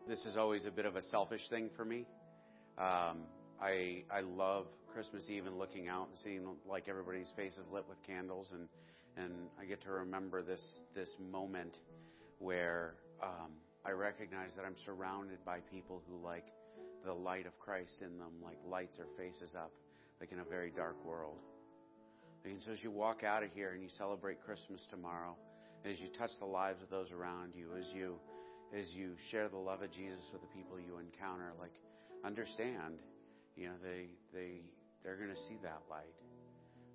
This 0.06 0.24
is 0.24 0.36
always 0.36 0.64
a 0.64 0.70
bit 0.70 0.86
of 0.86 0.96
a 0.96 1.02
selfish 1.02 1.42
thing 1.50 1.68
for 1.76 1.84
me. 1.84 2.06
Um, 2.78 3.24
I 3.60 4.04
I 4.10 4.20
love 4.20 4.66
Christmas 4.92 5.28
Eve 5.28 5.46
and 5.46 5.58
looking 5.58 5.88
out 5.88 6.08
and 6.08 6.18
seeing 6.22 6.46
like 6.68 6.88
everybody's 6.88 7.30
faces 7.36 7.66
lit 7.72 7.84
with 7.88 7.98
candles 8.06 8.48
and 8.52 8.68
and 9.16 9.32
I 9.60 9.64
get 9.64 9.82
to 9.82 9.90
remember 9.90 10.42
this 10.42 10.62
this 10.94 11.10
moment 11.30 11.78
where 12.38 12.94
um, 13.22 13.52
I 13.84 13.90
recognize 13.90 14.50
that 14.56 14.64
I'm 14.64 14.76
surrounded 14.84 15.44
by 15.44 15.58
people 15.72 16.02
who 16.08 16.22
like 16.24 16.44
the 17.04 17.12
light 17.12 17.46
of 17.46 17.58
Christ 17.58 17.94
in 18.00 18.18
them, 18.18 18.32
like 18.44 18.58
lights 18.68 18.98
their 18.98 19.06
faces 19.16 19.54
up, 19.54 19.72
like 20.20 20.32
in 20.32 20.40
a 20.40 20.44
very 20.44 20.70
dark 20.70 20.96
world. 21.04 21.38
And 22.44 22.60
so 22.62 22.72
as 22.72 22.82
you 22.82 22.90
walk 22.90 23.24
out 23.24 23.42
of 23.42 23.50
here 23.54 23.72
and 23.72 23.82
you 23.82 23.88
celebrate 23.96 24.44
Christmas 24.44 24.86
tomorrow, 24.90 25.36
as 25.84 25.98
you 25.98 26.08
touch 26.18 26.30
the 26.38 26.46
lives 26.46 26.82
of 26.82 26.90
those 26.90 27.10
around 27.10 27.52
you, 27.56 27.70
as 27.78 27.86
you 27.94 28.16
as 28.74 28.90
you 28.94 29.12
share 29.30 29.48
the 29.48 29.58
love 29.58 29.82
of 29.82 29.90
Jesus 29.92 30.22
with 30.32 30.42
the 30.42 30.48
people 30.48 30.78
you 30.78 30.98
encounter, 30.98 31.52
like 31.60 31.74
understand, 32.24 32.98
you 33.54 33.66
know, 33.66 33.78
they 33.82 34.08
they 34.34 34.62
they're 35.04 35.16
going 35.16 35.30
to 35.30 35.42
see 35.48 35.58
that 35.62 35.82
light. 35.90 36.16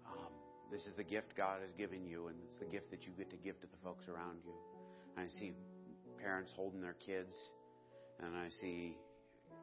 Um, 0.05 0.31
this 0.71 0.85
is 0.85 0.93
the 0.95 1.03
gift 1.03 1.35
God 1.35 1.61
has 1.61 1.71
given 1.73 2.05
you, 2.05 2.27
and 2.27 2.35
it's 2.47 2.57
the 2.57 2.65
gift 2.65 2.91
that 2.91 3.03
you 3.03 3.11
get 3.17 3.29
to 3.31 3.37
give 3.37 3.59
to 3.61 3.67
the 3.67 3.79
folks 3.83 4.07
around 4.07 4.39
you. 4.43 4.53
And 5.15 5.25
I 5.25 5.39
see 5.39 5.53
parents 6.19 6.51
holding 6.55 6.81
their 6.81 6.95
kids, 7.05 7.35
and 8.19 8.35
I 8.35 8.49
see 8.59 8.97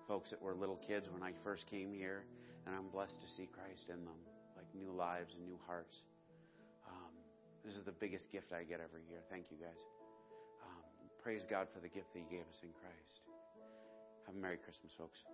folks 0.07 0.31
that 0.31 0.41
were 0.41 0.55
little 0.55 0.81
kids 0.87 1.09
when 1.13 1.23
I 1.23 1.33
first 1.45 1.67
came 1.69 1.93
here, 1.93 2.25
and 2.67 2.75
I'm 2.75 2.89
blessed 2.89 3.21
to 3.21 3.29
see 3.37 3.49
Christ 3.53 3.89
in 3.89 4.05
them, 4.05 4.21
like 4.57 4.67
new 4.75 4.93
lives 4.93 5.35
and 5.37 5.45
new 5.45 5.59
hearts. 5.67 5.97
Um, 6.89 7.13
this 7.65 7.75
is 7.75 7.85
the 7.85 7.93
biggest 7.93 8.33
gift 8.33 8.53
I 8.53 8.65
get 8.65 8.81
every 8.81 9.03
year. 9.09 9.21
Thank 9.31 9.47
you, 9.51 9.59
guys 9.61 9.98
praise 11.23 11.47
God 11.49 11.69
for 11.73 11.81
the 11.81 11.89
gift 11.89 12.12
that 12.12 12.21
He 12.21 12.37
gave 12.37 12.47
us 12.49 12.62
in 12.62 12.71
Christ. 12.71 13.23
Have 14.27 14.35
a 14.35 14.39
Merry 14.39 14.59
Christmas, 14.59 14.93
folks. 14.97 15.25